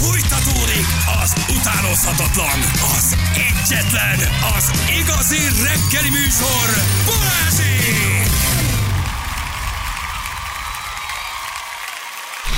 Fújtatódik 0.00 0.86
az 1.22 1.34
utánozhatatlan, 1.58 2.58
az 2.96 3.16
egyetlen, 3.34 4.18
az 4.56 4.70
igazi 5.00 5.42
reggeli 5.64 6.10
műsor, 6.10 6.68
Balázsék! 7.06 8.30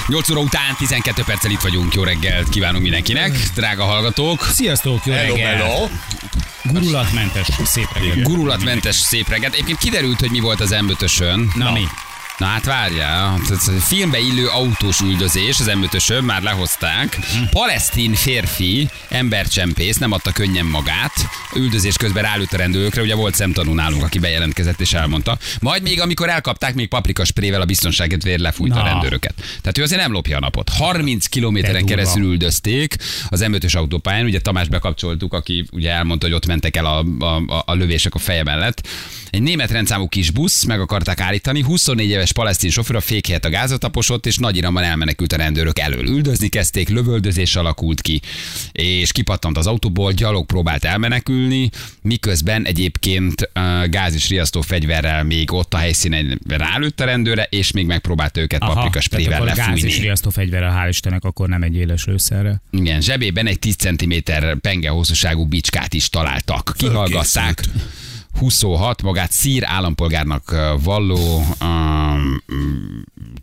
8 0.06 0.30
óra 0.30 0.40
után 0.40 0.74
12 0.78 1.22
perccel 1.26 1.50
itt 1.50 1.60
vagyunk. 1.60 1.94
Jó 1.94 2.02
reggelt 2.02 2.48
kívánunk 2.48 2.82
mindenkinek, 2.82 3.38
drága 3.54 3.84
hallgatók. 3.84 4.48
Sziasztok, 4.52 5.06
jó 5.06 5.12
Hello, 5.12 5.34
reggel. 5.34 5.56
hello. 5.56 5.88
Gurulatmentes, 6.62 7.48
szép 7.64 7.88
reggel. 7.94 8.22
Gurulatmentes 8.22 8.96
szép 8.96 9.28
reggelt. 9.28 9.52
Egyébként 9.52 9.78
kiderült, 9.78 10.20
hogy 10.20 10.30
mi 10.30 10.40
volt 10.40 10.60
az 10.60 10.70
m 10.70 10.92
Na 11.54 11.72
mi? 11.72 11.86
Na 12.42 12.48
hát 12.48 12.64
várjál, 12.64 13.40
Tehát 13.46 13.82
filmbe 13.82 14.18
illő 14.18 14.46
autós 14.46 15.00
üldözés 15.00 15.60
az 15.60 15.70
m 16.20 16.24
már 16.24 16.42
lehozták. 16.42 17.18
Palesztin 17.50 18.14
férfi, 18.14 18.88
embercsempész, 19.08 19.96
nem 19.96 20.12
adta 20.12 20.32
könnyen 20.32 20.66
magát. 20.66 21.12
Üldözés 21.54 21.96
közben 21.96 22.22
rálőtt 22.22 22.52
a 22.52 22.56
rendőrökre, 22.56 23.02
ugye 23.02 23.14
volt 23.14 23.34
szemtanú 23.34 23.72
nálunk, 23.72 24.02
aki 24.02 24.18
bejelentkezett 24.18 24.80
és 24.80 24.92
elmondta. 24.92 25.38
Majd 25.60 25.82
még 25.82 26.00
amikor 26.00 26.28
elkapták, 26.28 26.74
még 26.74 26.88
paprika 26.88 27.24
sprével 27.24 27.60
a 27.60 27.64
biztonságet 27.64 28.22
vér 28.22 28.38
lefújta 28.38 28.82
a 28.82 28.84
rendőröket. 28.84 29.34
Tehát 29.60 29.78
ő 29.78 29.82
azért 29.82 30.00
nem 30.00 30.12
lopja 30.12 30.36
a 30.36 30.40
napot. 30.40 30.68
30 30.68 31.22
De 31.22 31.28
kilométeren 31.30 31.86
keresztül 31.86 32.22
üldözték 32.22 32.96
az 33.28 33.40
m 33.40 33.54
autópályán. 33.72 34.24
Ugye 34.24 34.40
Tamás 34.40 34.68
bekapcsoltuk, 34.68 35.32
aki 35.32 35.66
ugye 35.72 35.90
elmondta, 35.90 36.26
hogy 36.26 36.34
ott 36.34 36.46
mentek 36.46 36.76
el 36.76 36.86
a, 36.86 37.04
a, 37.18 37.42
a, 37.46 37.62
a 37.66 37.74
lövések 37.74 38.14
a 38.14 38.18
feje 38.18 38.42
mellett. 38.42 38.88
Egy 39.32 39.42
német 39.42 39.70
rendszámú 39.70 40.08
kis 40.08 40.30
busz, 40.30 40.64
meg 40.64 40.80
akarták 40.80 41.20
állítani. 41.20 41.62
24 41.62 42.08
éves 42.08 42.32
palesztin 42.32 42.70
sofőr 42.70 42.96
a 42.96 43.00
fékhelyet 43.00 43.44
a 43.44 43.48
gázat 43.48 43.80
taposott, 43.80 44.26
és 44.26 44.36
nagy 44.36 44.56
iramban 44.56 44.82
elmenekült 44.82 45.32
a 45.32 45.36
rendőrök 45.36 45.78
elől. 45.78 46.08
Üldözni 46.08 46.48
kezdték, 46.48 46.88
lövöldözés 46.88 47.56
alakult 47.56 48.00
ki, 48.00 48.20
és 48.72 49.12
kipattant 49.12 49.58
az 49.58 49.66
autóból, 49.66 50.12
gyalog 50.12 50.46
próbált 50.46 50.84
elmenekülni, 50.84 51.70
miközben 52.02 52.66
egyébként 52.66 53.50
gáz 53.84 54.14
és 54.14 54.28
riasztó 54.28 54.60
fegyverrel 54.60 55.24
még 55.24 55.52
ott 55.52 55.74
a 55.74 55.76
helyszínen 55.76 56.40
rálőtt 56.48 57.00
a 57.00 57.04
rendőre, 57.04 57.46
és 57.50 57.70
még 57.70 57.86
megpróbált 57.86 58.36
őket 58.36 58.60
paprika 58.60 58.88
tehát 58.88 59.02
sprével 59.02 59.42
akkor 59.42 59.46
gáz 59.46 59.76
és 59.76 59.82
lefújni. 59.82 60.00
riasztó 60.00 60.30
fegyverrel, 60.30 60.82
hál' 60.84 60.88
Istennek, 60.88 61.24
akkor 61.24 61.48
nem 61.48 61.62
egy 61.62 61.76
éles 61.76 62.04
lőszerre. 62.04 62.62
Igen, 62.70 63.00
zsebében 63.00 63.46
egy 63.46 63.58
10 63.58 63.74
cm 63.74 64.12
penge 64.60 64.88
hosszúságú 64.88 65.44
bicskát 65.44 65.94
is 65.94 66.08
találtak. 66.08 66.74
Kihallgatták. 66.76 67.62
26 68.38 69.02
magát 69.02 69.32
szír 69.32 69.64
állampolgárnak 69.64 70.56
valló 70.82 71.44
um, 71.60 72.42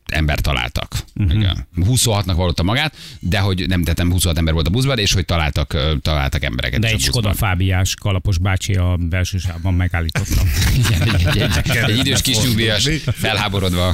ember 0.06 0.40
találtak. 0.40 0.95
Mhm. 1.14 1.26
Uh-huh. 1.26 1.42
Igen. 1.42 1.68
26-nak 1.78 2.34
vallotta 2.36 2.64
magát, 2.64 2.95
de 3.20 3.40
hogy 3.40 3.67
nem 3.67 3.84
tettem 3.84 4.12
26 4.12 4.38
ember 4.38 4.54
volt 4.54 4.67
a 4.67 4.70
buszban, 4.70 4.98
és 4.98 5.14
hogy 5.14 5.26
találtak, 5.26 5.78
találtak 6.02 6.44
embereket 6.44 6.80
De 6.80 6.88
egy 6.88 7.00
Skoda. 7.00 7.34
Fábiás 7.34 7.95
kalapos 7.95 8.38
bácsi 8.38 8.73
a 8.73 8.98
belső 9.00 9.38
sávban 9.38 9.73
megállította. 9.73 10.42
Igen, 10.80 11.02
egy, 11.02 11.38
egy, 11.38 11.52
egy, 11.64 11.76
egy 11.76 11.98
idős 11.98 12.22
kis 12.22 12.42
nyugdíjas 12.42 12.90
felháborodva 13.06 13.88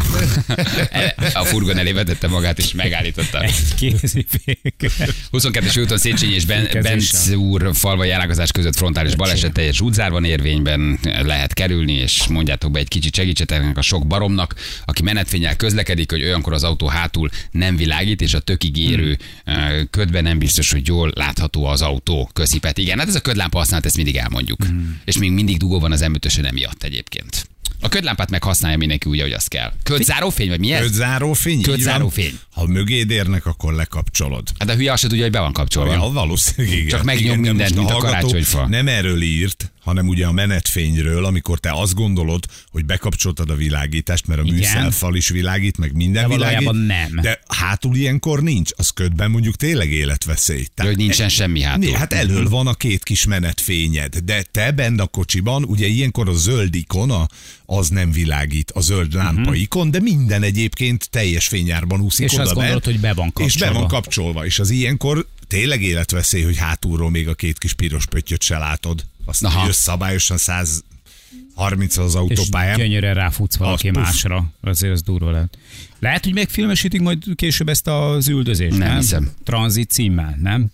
a 1.34 1.44
furgon 1.44 1.78
elé 1.78 1.92
vetette 1.92 2.28
magát, 2.28 2.58
és 2.58 2.74
megállította. 2.74 3.42
Egy 3.42 3.76
kézifék. 3.76 4.92
22-es 5.32 5.82
úton 5.82 5.98
Széchenyi 5.98 6.34
és 6.34 6.46
ben. 6.46 6.68
Benc 6.82 7.30
úr 7.30 7.70
falvai 7.74 8.10
ellágazás 8.10 8.52
között 8.52 8.76
frontális 8.76 9.16
baleset 9.16 9.52
teljes 9.52 9.82
útzárban 9.82 10.24
érvényben 10.24 10.85
lehet 11.04 11.54
kerülni, 11.54 11.94
és 11.94 12.28
mondjátok 12.28 12.72
be 12.72 12.80
egy 12.80 12.88
kicsit 12.88 13.16
segítsetek 13.16 13.78
a 13.78 13.82
sok 13.82 14.08
baromnak, 14.08 14.56
aki 14.86 15.04
menetfényel 15.04 15.56
közlekedik, 15.56 16.12
hogy 16.12 16.24
olyankor 16.24 16.54
az 16.54 16.64
autó 16.64 16.88
hátul 16.88 17.30
nem 17.52 17.76
világít, 17.76 18.22
és 18.22 18.34
a 18.34 18.40
tökig 18.40 18.78
érő 18.78 19.18
hmm. 19.46 19.90
ködben 19.90 20.24
nem 20.24 20.40
biztos, 20.40 20.72
hogy 20.72 20.88
jól 20.88 21.12
látható 21.16 21.66
az 21.66 21.82
autó. 21.82 22.30
Köszi 22.34 22.60
Peti. 22.60 22.82
Igen, 22.82 23.00
hát 23.00 23.08
ez 23.08 23.16
a 23.16 23.22
ködlámpa 23.22 23.58
használat, 23.58 23.86
ezt 23.86 23.96
mindig 23.96 24.16
elmondjuk. 24.16 24.64
Hmm. 24.64 25.02
És 25.06 25.18
még 25.18 25.32
mindig 25.32 25.58
dugó 25.58 25.80
van 25.80 25.92
az 25.92 26.02
emlőtösön 26.02 26.46
emiatt 26.46 26.84
egyébként. 26.84 27.50
A 27.80 27.90
ködlámpát 27.90 28.30
meg 28.30 28.44
használja 28.44 28.78
mindenki 28.78 29.10
úgy, 29.10 29.20
ahogy 29.20 29.32
az 29.32 29.48
kell. 29.48 29.72
Ködzárófény, 29.84 30.50
vagy 30.50 30.60
mi 30.60 30.72
ez? 30.72 30.82
Ködzárófény? 30.82 31.62
Ködzárófény. 31.62 32.40
Ha 32.52 32.66
mögéd 32.66 33.10
érnek, 33.10 33.46
akkor 33.46 33.74
lekapcsolod. 33.74 34.48
Hát 34.60 34.70
a 34.70 34.76
hülye 34.76 34.92
azt 34.92 35.08
tudja, 35.08 35.24
hogy 35.24 35.32
be 35.32 35.40
van 35.40 35.54
kapcsolva. 35.54 35.94
Ja, 35.94 36.00
valószínűleg 36.00 36.78
igen. 36.78 36.88
Csak 36.88 37.04
megnyom 37.04 37.26
igen, 37.26 37.42
de 37.42 37.50
mindent, 37.50 37.76
mint 37.76 37.90
a 37.90 37.98
karácsonyfa. 37.98 38.68
Nem 38.68 38.88
erről 38.88 39.22
írt, 39.22 39.72
hanem 39.86 40.08
ugye 40.08 40.26
a 40.26 40.32
menetfényről, 40.32 41.26
amikor 41.26 41.60
te 41.60 41.72
azt 41.72 41.94
gondolod, 41.94 42.46
hogy 42.72 42.86
bekapcsoltad 42.86 43.50
a 43.50 43.56
világítást, 43.56 44.28
mert 44.28 44.40
a 44.40 44.44
Igen. 44.44 44.56
műszelfal 44.56 45.16
is 45.16 45.30
világít, 45.30 45.78
meg 45.78 45.96
minden 45.96 46.30
De 46.30 46.36
világít. 46.36 46.72
nem. 46.72 47.20
De 47.22 47.40
hátul 47.48 47.96
ilyenkor 47.96 48.42
nincs. 48.42 48.70
Az 48.76 48.90
ködben 48.90 49.32
mondjuk 49.32 49.56
tényleg 49.56 49.92
életveszély. 49.92 50.68
De 50.76 50.84
hogy 50.84 50.98
nincsen 50.98 51.30
semmi 51.30 51.62
hátul. 51.62 51.86
Né, 51.86 51.92
hát 51.92 52.14
elől 52.14 52.50
van 52.50 52.68
a 52.68 52.74
két 52.74 53.04
kis 53.04 53.26
menetfényed, 53.26 54.18
de 54.18 54.42
te 54.52 54.72
bent 54.72 55.02
a 55.02 55.08
kocsiban, 55.08 55.64
ugye 55.64 55.88
ilyenkor 55.88 56.30
a 56.30 56.34
zöld 56.34 56.76
ikona, 56.76 57.28
az 57.66 57.90
nem 57.90 58.12
világít, 58.12 58.72
a 58.72 58.82
zöld 58.82 59.14
lámpa 59.14 59.54
ikon, 59.56 59.92
de 59.92 60.00
minden 60.00 60.44
egyébként 60.44 61.10
teljes 61.10 61.48
fényárban 61.48 62.02
úszik 62.02 62.26
És 62.26 62.34
oda 62.34 62.42
azt 62.42 62.54
gondolod, 62.54 62.84
hogy 62.86 63.00
be 63.00 63.14
van 63.14 63.34
És 63.38 63.58
be 63.58 63.66
van 63.66 63.74
kapcsolva. 63.74 64.02
kapcsolva, 64.02 64.46
és 64.46 64.60
az 64.60 64.70
ilyenkor 64.70 65.28
tényleg 65.48 65.82
életveszély, 65.82 66.44
hogy 66.44 66.58
hátulról 66.58 67.10
még 67.10 67.28
a 67.28 67.34
két 67.34 67.58
kis 67.58 67.74
piros 67.74 68.06
pöttyöt 68.06 68.42
se 68.44 68.58
látod. 68.58 69.06
Azt 69.26 69.44
Aha. 69.44 69.66
jössz 69.66 69.82
szabályosan 69.82 70.38
130 70.38 71.98
az 71.98 72.10
És 72.10 72.16
autópályán. 72.16 72.78
gyönyörűen 72.78 73.14
ráfutsz 73.14 73.56
valaki 73.56 73.88
Az 73.90 73.94
puff. 73.94 74.04
másra. 74.04 74.46
Azért 74.62 74.94
az 74.94 75.02
durva 75.02 75.32
lehet. 75.32 75.58
Lehet, 76.00 76.24
hogy 76.24 76.34
megfilmesítik 76.34 77.02
majd 77.02 77.24
később 77.36 77.70
ezt 77.70 77.88
az 77.88 78.28
üldözést, 78.28 78.78
Nem 78.78 78.88
nem? 78.88 78.98
hiszem. 79.00 79.32
Tranzit 79.44 79.90
címmel, 79.90 80.38
nem? 80.42 80.68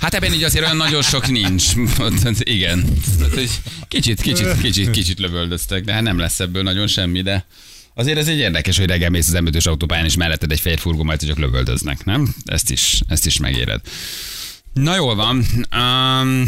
Hát 0.00 0.14
ebben 0.14 0.32
így 0.32 0.42
azért 0.42 0.64
olyan 0.64 0.76
nagyon 0.76 1.02
sok 1.02 1.28
nincs. 1.28 1.64
Igen. 2.40 2.84
Tehát, 3.18 3.34
hogy 3.34 3.50
Kicsit, 3.88 4.20
kicsit, 4.20 4.60
kicsit, 4.60 4.90
kicsit 4.90 5.18
lövöldöztek, 5.18 5.84
de 5.84 5.92
hát 5.92 6.02
nem 6.02 6.18
lesz 6.18 6.40
ebből 6.40 6.62
nagyon 6.62 6.86
semmi, 6.86 7.22
de 7.22 7.46
azért 7.98 8.18
ez 8.18 8.28
egy 8.28 8.38
érdekes, 8.38 8.78
hogy 8.78 8.86
reggel 8.86 9.10
mész 9.10 9.34
az 9.34 9.40
m 9.40 9.68
autópályán, 9.68 10.04
és 10.04 10.16
melletted 10.16 10.52
egy 10.52 10.60
fehér 10.60 10.78
furgon, 10.78 11.06
majd 11.06 11.26
csak 11.26 11.38
lövöldöznek, 11.38 12.04
nem? 12.04 12.34
Ezt 12.44 12.70
is, 12.70 13.00
ezt 13.08 13.26
is 13.26 13.38
megéred. 13.38 13.80
Na 14.80 14.94
jól 14.94 15.14
van. 15.14 15.44
Um, 15.76 16.44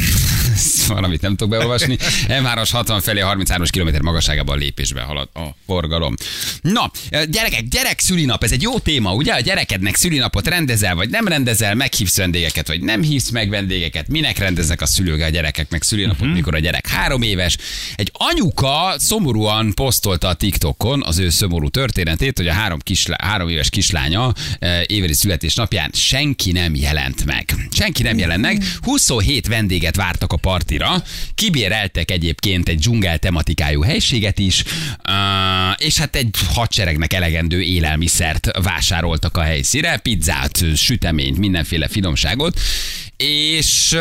valamit 0.94 1.20
nem 1.20 1.36
tudok 1.36 1.58
beolvasni. 1.58 1.96
M3-as 2.28 2.68
60 2.72 3.00
felé 3.00 3.20
33 3.20 3.66
km 3.70 4.04
magasságában 4.04 4.58
lépésben 4.58 5.04
halad 5.04 5.28
a 5.34 5.40
forgalom. 5.66 6.14
Na, 6.60 6.90
gyerekek, 7.10 7.68
gyerek 7.68 8.00
szülinap, 8.00 8.44
ez 8.44 8.52
egy 8.52 8.62
jó 8.62 8.78
téma, 8.78 9.14
ugye? 9.14 9.32
A 9.32 9.40
gyerekednek 9.40 9.96
szülinapot 9.96 10.46
rendezel, 10.46 10.94
vagy 10.94 11.10
nem 11.10 11.28
rendezel, 11.28 11.74
meghívsz 11.74 12.16
vendégeket, 12.16 12.68
vagy 12.68 12.82
nem 12.82 13.02
hívsz 13.02 13.30
meg 13.30 13.48
vendégeket. 13.48 14.08
Minek 14.08 14.38
rendeznek 14.38 14.80
a 14.80 14.86
szülők 14.86 15.22
a 15.22 15.28
gyerekeknek 15.28 15.82
szülinapot, 15.82 16.20
uh-huh. 16.20 16.34
mikor 16.34 16.54
a 16.54 16.58
gyerek 16.58 16.86
három 16.86 17.22
éves? 17.22 17.56
Egy 17.94 18.10
anyuka 18.12 18.94
szomorúan 18.98 19.74
posztolta 19.74 20.28
a 20.28 20.34
TikTokon 20.34 21.02
az 21.02 21.18
ő 21.18 21.28
szomorú 21.28 21.68
történetét, 21.68 22.36
hogy 22.36 22.48
a 22.48 22.52
három, 22.52 22.78
kislá- 22.78 23.22
három 23.22 23.48
éves 23.48 23.70
kislánya 23.70 24.32
eh, 24.58 24.82
éveri 24.86 25.14
születésnapján 25.14 25.90
senki 25.92 26.52
nem 26.52 26.74
jelent 26.74 27.24
meg. 27.24 27.54
Senki 27.70 28.02
nem 28.02 28.17
jelent 28.18 28.40
meg. 28.40 28.62
27 28.82 29.46
vendéget 29.46 29.96
vártak 29.96 30.32
a 30.32 30.36
partira, 30.36 31.02
kibéreltek 31.34 32.10
egyébként 32.10 32.68
egy 32.68 32.78
dzsungel 32.78 33.18
tematikájú 33.18 33.82
helységet 33.82 34.38
is, 34.38 34.64
és 35.76 35.98
hát 35.98 36.16
egy 36.16 36.36
hadseregnek 36.54 37.12
elegendő 37.12 37.62
élelmiszert 37.62 38.62
vásároltak 38.62 39.36
a 39.36 39.42
helyszíre, 39.42 39.96
pizzát, 39.96 40.64
süteményt, 40.76 41.38
mindenféle 41.38 41.88
finomságot, 41.88 42.60
és 43.24 43.92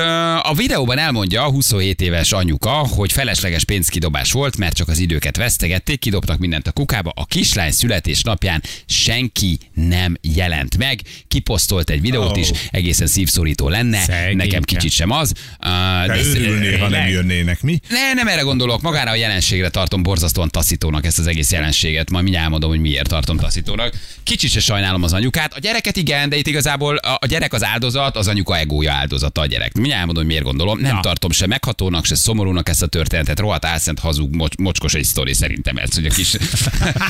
a 0.42 0.54
videóban 0.54 0.98
elmondja 0.98 1.44
a 1.44 1.50
27 1.50 2.02
éves 2.02 2.32
anyuka, 2.32 2.70
hogy 2.70 3.12
felesleges 3.12 3.64
pénzkidobás 3.64 4.32
volt, 4.32 4.58
mert 4.58 4.76
csak 4.76 4.88
az 4.88 5.00
időket 5.00 5.38
vesztegették, 5.38 6.00
kidobtak 6.00 6.38
mindent 6.38 6.68
a 6.68 6.72
kukába. 6.72 7.12
A 7.16 7.26
kislány 7.26 7.72
születésnapján 7.72 8.64
senki 8.86 9.58
nem 9.74 10.18
jelent 10.22 10.78
meg. 10.78 11.02
Kiposztolt 11.28 11.90
egy 11.90 12.02
videót 12.02 12.38
is, 12.38 12.50
egészen 12.72 13.08
szívszorító 13.08 13.70
lenne. 13.70 14.00
Szegényke. 14.00 14.44
Nekem 14.44 14.62
kicsit 14.62 14.92
sem 14.92 15.12
az. 15.12 15.34
Uh, 15.60 15.68
Te 16.06 16.20
örülnél, 16.36 16.78
ha 16.78 16.90
nem 16.90 17.08
jönnének, 17.08 17.62
mi? 17.62 17.80
ne, 17.90 18.14
nem 18.14 18.28
erre 18.28 18.42
gondolok, 18.42 18.82
magára 18.82 19.12
a 19.12 19.16
jelenségre 19.16 19.70
tartom 19.70 20.04
borzasztóan 20.04 20.50
taszítónak 20.50 21.06
ezt 21.06 21.20
az 21.20 21.28
egész 21.28 21.52
jelenséget. 21.52 22.10
Majd 22.10 22.24
mindjárt 22.24 22.46
elmondom, 22.46 22.70
hogy 22.70 22.80
miért 22.80 23.08
tartom 23.08 23.38
taszítónak. 23.38 23.94
Kicsit 24.24 24.52
se 24.52 24.60
sajnálom 24.60 25.04
az 25.04 25.14
anyukát. 25.14 25.54
A 25.54 25.60
gyereket 25.60 25.98
igen, 25.98 26.30
de 26.30 26.36
itt 26.36 26.48
igazából 26.48 26.96
a, 26.96 27.26
gyerek 27.26 27.54
az 27.54 27.64
áldozat, 27.64 28.16
az 28.16 28.28
anyuka 28.28 28.58
egója 28.58 28.92
áldozata 29.08 29.42
a 29.42 29.46
gyerek. 29.46 29.74
Mindjárt 29.74 30.00
elmondom, 30.00 30.24
hogy 30.24 30.32
miért 30.32 30.46
gondolom. 30.46 30.80
Nem 30.80 30.96
Na. 30.96 31.00
tartom 31.02 31.32
se 31.32 31.48
meghatónak, 31.48 32.06
se 32.06 32.16
szomorúnak 32.16 32.70
ezt 32.70 32.82
a 32.82 32.88
történetet. 32.88 33.40
Rohadt 33.40 33.66
álszent 33.66 34.00
hazug, 34.00 34.36
mocs, 34.36 34.56
mocskos 34.56 34.94
egy 34.94 35.04
sztori 35.04 35.34
szerintem 35.34 35.78
ez, 35.78 35.96
hogy 35.96 36.06
a 36.06 36.10
kis... 36.10 36.30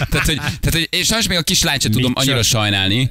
tehát, 0.10 0.26
hogy, 0.26 0.36
tehát, 0.36 0.72
hogy, 0.72 0.88
és 0.92 1.06
sajnos 1.06 1.28
még 1.28 1.38
a 1.38 1.42
kislányt 1.42 1.82
sem 1.82 1.92
tudom 1.92 2.12
annyira 2.16 2.36
csak- 2.36 2.44
sajnálni. 2.44 3.10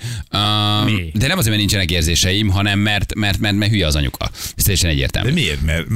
Mi? 0.84 1.10
de 1.14 1.26
nem 1.26 1.38
azért, 1.38 1.46
mert 1.46 1.56
nincsenek 1.58 1.90
érzéseim, 1.90 2.48
hanem 2.48 2.78
mert, 2.78 3.14
mert, 3.14 3.38
mert, 3.38 3.56
mert 3.56 3.70
hülye 3.70 3.86
az 3.86 3.96
anyuka. 3.96 4.30
Ez 4.56 4.62
teljesen 4.62 4.90
egyértelmű. 4.90 5.28
De 5.28 5.34
miért? 5.34 5.62
Mert 5.62 5.86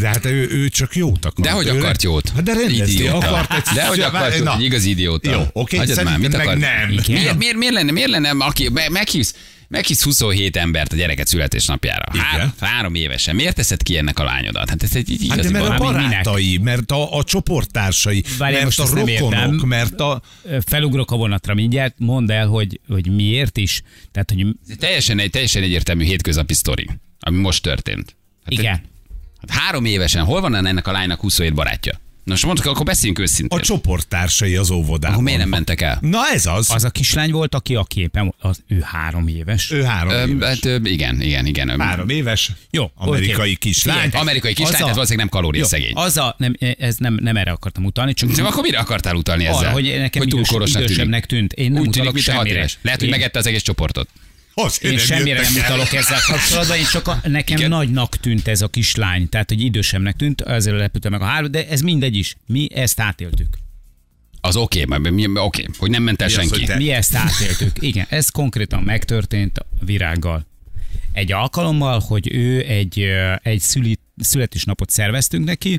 de 0.00 0.06
hát 0.08 0.24
ő, 0.24 0.48
ő 0.50 0.68
csak 0.68 0.96
jót 0.96 1.24
akart. 1.24 1.40
De 1.40 1.50
hogy 1.50 1.68
akart 1.68 2.02
jót? 2.02 2.28
Hát 2.34 2.42
de 2.42 2.52
rendezte, 2.52 2.84
Idióta. 2.92 3.26
akart 3.26 3.52
egy... 3.52 3.74
De 3.74 3.86
hogy 3.86 4.00
akart 4.00 4.36
jót, 4.38 4.54
egy 4.56 4.62
igazi 4.62 4.90
idióta. 4.90 5.30
Jó, 5.30 5.42
oké, 5.52 5.76
Hagyjad 5.76 6.04
már, 6.04 6.18
mit 6.18 6.32
meg 6.36 6.40
akar? 6.46 6.58
nem. 6.58 6.88
Miért, 7.06 7.36
miért, 7.38 7.56
miért, 7.56 7.74
lenne, 7.74 7.92
miért 7.92 8.10
lenne, 8.10 8.30
aki 8.38 8.68
me- 8.68 8.88
meghívsz, 8.90 9.34
Meghisz 9.68 10.02
27 10.02 10.56
embert 10.56 10.92
a 10.92 10.96
gyereket 10.96 11.26
születésnapjára. 11.26 12.04
Három, 12.18 12.52
Igen. 12.56 12.68
három 12.70 12.94
évesen. 12.94 13.34
Miért 13.34 13.54
teszed 13.54 13.82
ki 13.82 13.96
ennek 13.96 14.18
a 14.18 14.24
lányodat? 14.24 14.68
Hát 14.68 14.82
ez 14.82 14.96
egy 14.96 15.10
így 15.10 15.28
Hát 15.28 15.40
de 15.40 15.48
igazi 15.48 15.52
mert 15.52 15.68
a 15.68 15.76
barátai, 15.76 16.58
mert 16.58 16.90
a, 16.90 17.16
a 17.16 17.24
csoporttársai, 17.24 18.24
Várjál, 18.38 18.62
mert 18.62 18.76
most 18.76 18.92
a 18.92 18.94
rokonok, 18.94 19.64
mert 19.64 20.00
a... 20.00 20.22
Felugrok 20.66 21.10
a 21.10 21.16
vonatra 21.16 21.54
mindjárt, 21.54 21.94
mondd 21.98 22.32
el, 22.32 22.46
hogy, 22.46 22.80
hogy 22.88 23.14
miért 23.14 23.56
is. 23.56 23.82
Tehát, 24.12 24.30
hogy 24.30 24.40
Ez 24.40 24.70
egy 24.70 24.78
teljesen, 24.78 25.18
egy 25.18 25.30
teljesen 25.30 25.62
egyértelmű 25.62 26.04
hétköznapi 26.04 26.54
sztori, 26.54 26.88
ami 27.20 27.38
most 27.38 27.62
történt. 27.62 28.16
Hát 28.44 28.52
igen. 28.52 28.82
Hát 29.40 29.58
három 29.60 29.84
évesen, 29.84 30.24
hol 30.24 30.40
van 30.40 30.54
ennek 30.54 30.86
a 30.86 30.92
lánynak 30.92 31.20
27 31.20 31.54
barátja? 31.54 32.00
Na 32.24 32.30
most 32.32 32.44
mondtuk, 32.44 32.66
akkor 32.66 32.84
beszéljünk 32.84 33.18
őszintén. 33.18 33.58
A 33.58 33.62
csoporttársai 33.62 34.56
az 34.56 34.70
óvodában. 34.70 35.10
Akkor 35.12 35.22
miért 35.24 35.38
nem 35.38 35.48
mentek 35.48 35.80
el? 35.80 35.98
Na 36.00 36.18
ez 36.32 36.46
az. 36.46 36.70
Az 36.70 36.84
a 36.84 36.90
kislány 36.90 37.30
volt, 37.30 37.54
aki 37.54 37.74
a 37.74 37.82
képen, 37.84 38.34
az 38.38 38.62
ő 38.68 38.80
három 38.80 39.28
éves. 39.28 39.70
Ő 39.70 39.82
három 39.82 40.12
Ö, 40.12 40.26
éves. 40.26 40.48
hát, 40.48 40.80
igen, 40.84 41.20
igen, 41.20 41.46
igen. 41.46 41.80
Három 41.80 42.08
éves. 42.08 42.50
Jó, 42.70 42.90
Amerikai 42.94 43.34
oké. 43.50 43.54
kislány. 43.54 44.02
Figyelj, 44.04 44.22
Amerikai 44.22 44.52
kislány, 44.52 44.68
Az 44.68 44.74
a- 44.74 44.78
tehát 44.78 44.94
valószínűleg 44.94 45.30
nem 45.30 45.40
kalóriaszegény. 45.40 45.92
az 45.94 46.16
a, 46.16 46.34
nem, 46.38 46.54
ez 46.78 46.96
nem, 46.96 47.18
nem 47.22 47.36
erre 47.36 47.50
akartam 47.50 47.84
utalni, 47.84 48.14
csak 48.14 48.30
De 48.30 48.42
akkor 48.42 48.62
mire 48.62 48.78
akartál 48.78 49.14
utalni 49.14 49.44
ezzel? 49.46 49.58
arra, 49.58 49.70
hogy 49.70 49.94
nekem 49.98 50.22
hogy 50.22 50.30
túl 50.30 50.62
idősebbnek 50.70 51.26
tűnt. 51.26 51.52
Én 51.52 51.72
nem 51.72 51.82
Úgy 51.82 51.90
tűnik, 51.90 51.96
utalok 51.96 52.12
mint 52.12 52.24
semmire. 52.26 52.58
éves. 52.58 52.78
Lehet, 52.82 52.98
hogy 53.00 53.08
Én- 53.08 53.14
megette 53.14 53.38
az 53.38 53.46
egész 53.46 53.62
csoportot. 53.62 54.08
Azért 54.54 54.92
Én 54.92 54.96
nem 54.98 55.06
semmire 55.06 55.40
nem 55.42 55.56
el. 55.56 55.62
utalok 55.64 55.92
ezzel 55.92 56.20
kapcsolatban, 56.26 56.76
én 56.78 56.84
csak 56.92 57.08
a, 57.08 57.20
nekem 57.24 57.56
Igen. 57.56 57.68
Nagynak 57.70 58.16
tűnt 58.16 58.48
ez 58.48 58.62
a 58.62 58.68
kislány, 58.68 59.28
tehát 59.28 59.48
hogy 59.48 59.60
idősebbnek 59.60 60.16
tűnt, 60.16 60.40
ezzel 60.40 60.74
lepültem 60.76 61.10
meg 61.12 61.20
a 61.20 61.24
három, 61.24 61.50
de 61.50 61.68
ez 61.68 61.80
mindegy 61.80 62.16
is. 62.16 62.36
Mi 62.46 62.68
ezt 62.74 63.00
átéltük. 63.00 63.58
Az 64.40 64.56
oké, 64.56 64.82
okay, 64.82 65.10
mi- 65.10 65.38
oké, 65.38 65.66
hogy 65.78 65.90
nem 65.90 66.02
ment 66.02 66.22
el 66.22 66.28
Mi 66.28 66.34
az, 66.34 66.40
senki. 66.40 66.64
te- 66.64 66.76
Mi 66.76 66.90
ezt 66.90 67.14
átéltük. 67.14 67.70
Igen, 67.80 68.06
ez 68.08 68.28
konkrétan 68.28 68.82
megtörtént 68.82 69.58
a 69.58 69.66
virággal. 69.84 70.46
Egy 71.12 71.32
alkalommal, 71.32 72.00
hogy 72.00 72.34
ő 72.34 72.62
egy, 72.66 73.06
egy 73.42 73.60
szüli, 73.60 73.98
születésnapot 74.16 74.90
szerveztünk 74.90 75.44
neki, 75.44 75.78